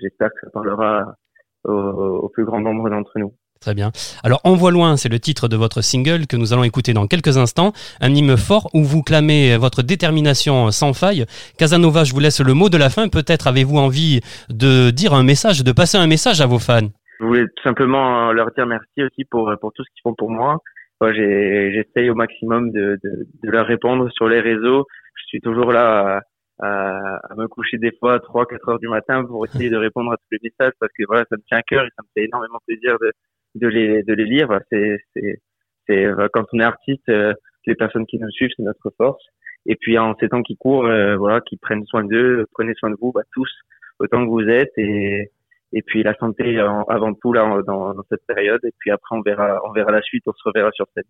j'espère 0.00 0.30
que 0.30 0.40
ça 0.44 0.50
parlera 0.50 1.16
au, 1.64 1.72
au 1.72 2.28
plus 2.28 2.44
grand 2.44 2.60
nombre 2.60 2.90
d'entre 2.90 3.18
nous. 3.18 3.32
Très 3.60 3.74
bien. 3.74 3.92
Alors 4.24 4.40
On 4.42 4.56
voit 4.56 4.72
loin, 4.72 4.96
c'est 4.96 5.08
le 5.08 5.20
titre 5.20 5.46
de 5.46 5.56
votre 5.56 5.82
single 5.82 6.26
que 6.26 6.36
nous 6.36 6.52
allons 6.52 6.64
écouter 6.64 6.94
dans 6.94 7.06
quelques 7.06 7.38
instants. 7.38 7.72
Un 8.00 8.12
hymne 8.12 8.36
fort 8.36 8.68
où 8.74 8.82
vous 8.82 9.02
clamez 9.02 9.56
votre 9.56 9.82
détermination 9.82 10.72
sans 10.72 10.92
faille. 10.94 11.26
Casanova, 11.58 12.02
je 12.02 12.12
vous 12.12 12.18
laisse 12.18 12.40
le 12.40 12.54
mot 12.54 12.68
de 12.68 12.76
la 12.76 12.90
fin. 12.90 13.08
Peut-être 13.08 13.46
avez-vous 13.46 13.78
envie 13.78 14.20
de 14.48 14.90
dire 14.90 15.14
un 15.14 15.22
message, 15.22 15.62
de 15.62 15.70
passer 15.70 15.96
un 15.96 16.08
message 16.08 16.40
à 16.40 16.46
vos 16.46 16.58
fans. 16.58 16.88
Je 17.20 17.24
voulais 17.24 17.44
tout 17.44 17.62
simplement 17.62 18.30
euh, 18.30 18.32
leur 18.32 18.50
dire 18.50 18.66
merci 18.66 19.00
aussi 19.00 19.24
pour, 19.30 19.48
pour 19.60 19.72
tout 19.72 19.84
ce 19.84 19.88
qu'ils 19.94 20.02
font 20.02 20.14
pour 20.14 20.30
moi. 20.30 20.58
Moi, 21.00 21.12
j'essaye 21.12 22.10
au 22.10 22.16
maximum 22.16 22.72
de, 22.72 22.98
de, 23.02 23.28
de 23.44 23.50
leur 23.50 23.66
répondre 23.66 24.08
sur 24.12 24.28
les 24.28 24.40
réseaux. 24.40 24.86
Je 25.14 25.22
suis 25.26 25.40
toujours 25.40 25.70
là 25.70 26.22
à, 26.62 27.20
me 27.36 27.46
coucher 27.48 27.78
des 27.78 27.92
fois 27.98 28.14
à 28.14 28.20
3, 28.20 28.46
4 28.46 28.68
heures 28.68 28.78
du 28.78 28.88
matin 28.88 29.24
pour 29.24 29.44
essayer 29.44 29.70
de 29.70 29.76
répondre 29.76 30.12
à 30.12 30.16
tous 30.16 30.28
les 30.32 30.38
messages 30.42 30.72
parce 30.80 30.92
que 30.92 31.04
voilà, 31.06 31.24
ça 31.28 31.36
me 31.36 31.42
tient 31.42 31.58
à 31.58 31.62
cœur 31.62 31.84
et 31.84 31.90
ça 31.96 32.02
me 32.02 32.08
fait 32.14 32.26
énormément 32.26 32.58
plaisir 32.66 32.96
de, 33.00 33.12
de 33.56 33.68
les, 33.68 34.02
de 34.02 34.14
les 34.14 34.24
lire. 34.24 34.48
C'est, 34.70 34.98
c'est, 35.14 35.40
c'est, 35.86 36.04
euh, 36.06 36.28
quand 36.32 36.44
on 36.52 36.60
est 36.60 36.64
artiste, 36.64 37.08
euh, 37.08 37.34
les 37.66 37.74
personnes 37.74 38.06
qui 38.06 38.18
nous 38.18 38.30
suivent, 38.30 38.50
c'est 38.56 38.62
notre 38.62 38.90
force. 38.96 39.24
Et 39.66 39.76
puis 39.76 39.98
en 39.98 40.14
ces 40.18 40.28
temps 40.28 40.42
qui 40.42 40.56
courent, 40.56 40.86
euh, 40.86 41.16
voilà, 41.16 41.40
qui 41.40 41.56
prennent 41.56 41.84
soin 41.86 42.04
d'eux, 42.04 42.46
prenez 42.52 42.74
soin 42.74 42.90
de 42.90 42.96
vous, 43.00 43.12
bah, 43.12 43.22
tous, 43.32 43.50
autant 43.98 44.24
que 44.24 44.30
vous 44.30 44.48
êtes 44.48 44.72
et 44.76 45.30
et 45.74 45.80
puis 45.82 46.02
la 46.02 46.14
santé 46.16 46.60
en- 46.60 46.84
avant 46.84 47.14
tout 47.14 47.32
là 47.32 47.62
dans, 47.66 47.94
dans 47.94 48.02
cette 48.10 48.26
période 48.26 48.60
et 48.64 48.72
puis 48.78 48.90
après 48.90 49.16
on 49.16 49.22
verra 49.22 49.60
on 49.64 49.72
verra 49.72 49.90
la 49.90 50.02
suite 50.02 50.22
on 50.26 50.32
se 50.32 50.42
reverra 50.44 50.70
sur 50.72 50.86
scène 50.94 51.04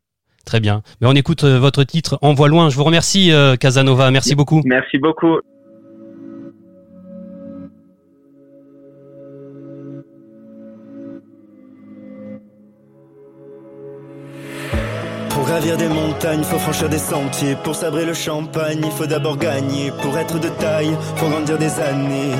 Très 0.45 0.61
bien. 0.61 0.83
Mais 1.01 1.07
on 1.07 1.13
écoute 1.13 1.45
euh, 1.45 1.59
votre 1.59 1.85
titre 1.85 2.19
On 2.23 2.35
voit 2.35 2.49
loin. 2.49 2.69
Je 2.71 2.77
vous 2.77 2.85
remercie 2.85 3.33
euh, 3.33 3.57
Casanova. 3.57 4.11
Merci 4.11 4.35
beaucoup. 4.35 4.63
merci 4.65 4.99
beaucoup 4.99 5.39
Pour 15.31 15.45
gravir 15.45 15.77
des 15.77 15.89
montagnes, 15.89 16.43
faut 16.43 16.59
franchir 16.59 16.89
des 16.89 16.99
sentiers. 16.99 17.57
Pour 17.65 17.75
sabrer 17.75 18.05
le 18.05 18.15
champagne, 18.15 18.81
il 18.85 18.91
faut 18.91 19.07
d'abord 19.07 19.37
gagner. 19.37 19.91
Pour 20.03 20.17
être 20.19 20.39
de 20.39 20.49
taille, 20.49 20.95
faut 21.17 21.29
grandir 21.29 21.59
des 21.59 21.81
années. 21.81 22.33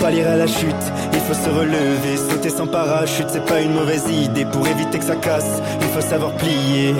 Pallier 0.00 0.24
à 0.24 0.36
la 0.36 0.46
chute, 0.46 0.84
il 1.12 1.20
faut 1.20 1.34
se 1.34 1.50
relever. 1.50 2.16
Sauter 2.16 2.48
sans 2.48 2.66
parachute, 2.66 3.26
c'est 3.28 3.44
pas 3.44 3.60
une 3.60 3.74
mauvaise 3.74 4.04
idée. 4.10 4.46
Pour 4.46 4.66
éviter 4.66 4.98
que 4.98 5.04
ça 5.04 5.16
casse, 5.16 5.60
il 5.80 5.86
faut 5.88 6.00
savoir 6.00 6.32
plier. 6.36 6.94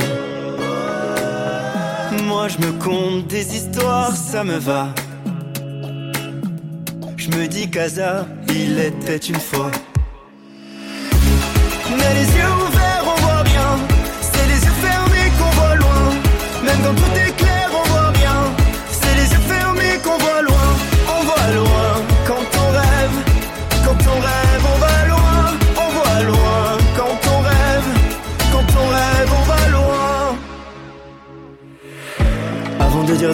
Moi 2.24 2.48
je 2.48 2.58
me 2.58 2.72
compte 2.72 3.26
des 3.26 3.56
histoires, 3.56 4.14
ça 4.14 4.44
me 4.44 4.58
va. 4.58 4.88
Je 7.16 7.28
me 7.30 7.46
dis 7.46 7.70
qu'Asa, 7.70 8.26
il 8.48 8.78
était 8.78 9.16
une 9.16 9.40
fois. 9.40 9.70
Mais 11.98 12.14
les 12.14 12.28
yeux 12.38 12.52
ouverts, 12.66 13.04
on 13.04 13.20
voit 13.20 13.42
bien. 13.44 13.70
C'est 14.20 14.46
les 14.46 14.60
yeux 14.66 14.78
fermés 14.82 15.30
qu'on 15.38 15.50
voit 15.58 15.74
loin. 15.76 16.02
Même 16.64 16.78
quand 16.84 16.94
tout 16.94 17.14
est 17.16 17.36
clair, 17.36 17.49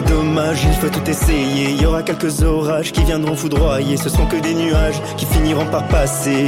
dommage, 0.01 0.63
il 0.63 0.73
faut 0.73 0.89
tout 0.89 1.09
essayer. 1.09 1.71
Il 1.71 1.81
y 1.81 1.85
aura 1.85 2.03
quelques 2.03 2.41
orages 2.43 2.91
qui 2.91 3.03
viendront 3.03 3.35
foudroyer. 3.35 3.97
Ce 3.97 4.09
sont 4.09 4.25
que 4.25 4.37
des 4.37 4.53
nuages 4.53 5.01
qui 5.17 5.25
finiront 5.25 5.65
par 5.65 5.87
passer. 5.87 6.47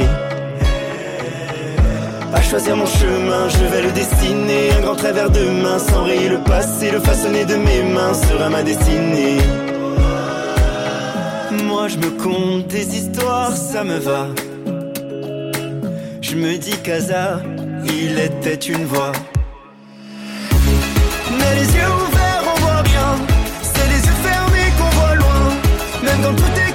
À 2.32 2.40
choisir 2.42 2.76
mon 2.76 2.86
chemin, 2.86 3.48
je 3.48 3.64
vais 3.64 3.82
le 3.82 3.92
dessiner. 3.92 4.72
Un 4.78 4.80
grand 4.82 4.94
travers 4.94 5.30
de 5.30 5.44
main, 5.62 5.78
sans 5.78 6.04
rayer 6.04 6.28
le 6.28 6.38
passé. 6.38 6.90
Le 6.90 7.00
façonner 7.00 7.44
de 7.44 7.56
mes 7.56 7.82
mains 7.82 8.14
sera 8.14 8.48
ma 8.48 8.62
destinée. 8.62 9.38
Moi 11.64 11.88
je 11.88 11.96
me 11.96 12.10
compte 12.22 12.68
des 12.68 12.96
histoires, 12.96 13.56
ça 13.56 13.82
me 13.84 13.98
va. 13.98 14.28
Je 16.20 16.36
me 16.36 16.56
dis 16.56 16.76
qu'Asa, 16.84 17.40
il 17.84 18.18
était 18.18 18.54
une 18.54 18.84
voix. 18.84 19.12
Mais 21.38 21.54
les 21.56 21.74
yeux 21.76 21.99
Même 26.10 26.22
quand 26.22 26.34
tout 26.34 26.60
est 26.60 26.69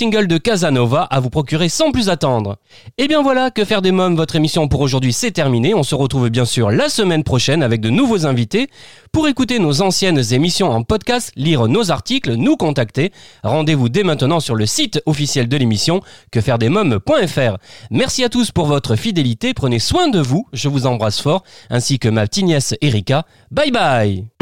single 0.00 0.28
de 0.28 0.38
Casanova 0.38 1.02
à 1.02 1.20
vous 1.20 1.28
procurer 1.28 1.68
sans 1.68 1.92
plus 1.92 2.08
attendre. 2.08 2.56
Et 2.96 3.06
bien 3.06 3.20
voilà, 3.20 3.50
que 3.50 3.66
faire 3.66 3.82
des 3.82 3.92
mômes, 3.92 4.16
votre 4.16 4.34
émission 4.34 4.66
pour 4.66 4.80
aujourd'hui 4.80 5.12
c'est 5.12 5.30
terminé. 5.30 5.74
On 5.74 5.82
se 5.82 5.94
retrouve 5.94 6.30
bien 6.30 6.46
sûr 6.46 6.70
la 6.70 6.88
semaine 6.88 7.22
prochaine 7.22 7.62
avec 7.62 7.82
de 7.82 7.90
nouveaux 7.90 8.24
invités. 8.24 8.70
Pour 9.12 9.28
écouter 9.28 9.58
nos 9.58 9.82
anciennes 9.82 10.22
émissions 10.32 10.70
en 10.70 10.84
podcast, 10.84 11.32
lire 11.36 11.68
nos 11.68 11.90
articles, 11.90 12.32
nous 12.32 12.56
contacter, 12.56 13.12
rendez-vous 13.44 13.90
dès 13.90 14.02
maintenant 14.02 14.40
sur 14.40 14.54
le 14.54 14.64
site 14.64 15.02
officiel 15.04 15.48
de 15.48 15.56
l'émission 15.58 16.00
quefairedesmômes.fr. 16.30 17.58
Merci 17.90 18.24
à 18.24 18.30
tous 18.30 18.52
pour 18.52 18.64
votre 18.64 18.96
fidélité, 18.96 19.52
prenez 19.52 19.80
soin 19.80 20.08
de 20.08 20.20
vous, 20.20 20.46
je 20.54 20.70
vous 20.70 20.86
embrasse 20.86 21.20
fort, 21.20 21.44
ainsi 21.68 21.98
que 21.98 22.08
ma 22.08 22.26
petite 22.26 22.46
nièce 22.46 22.74
Erika. 22.80 23.26
Bye 23.50 23.70
bye 23.70 24.39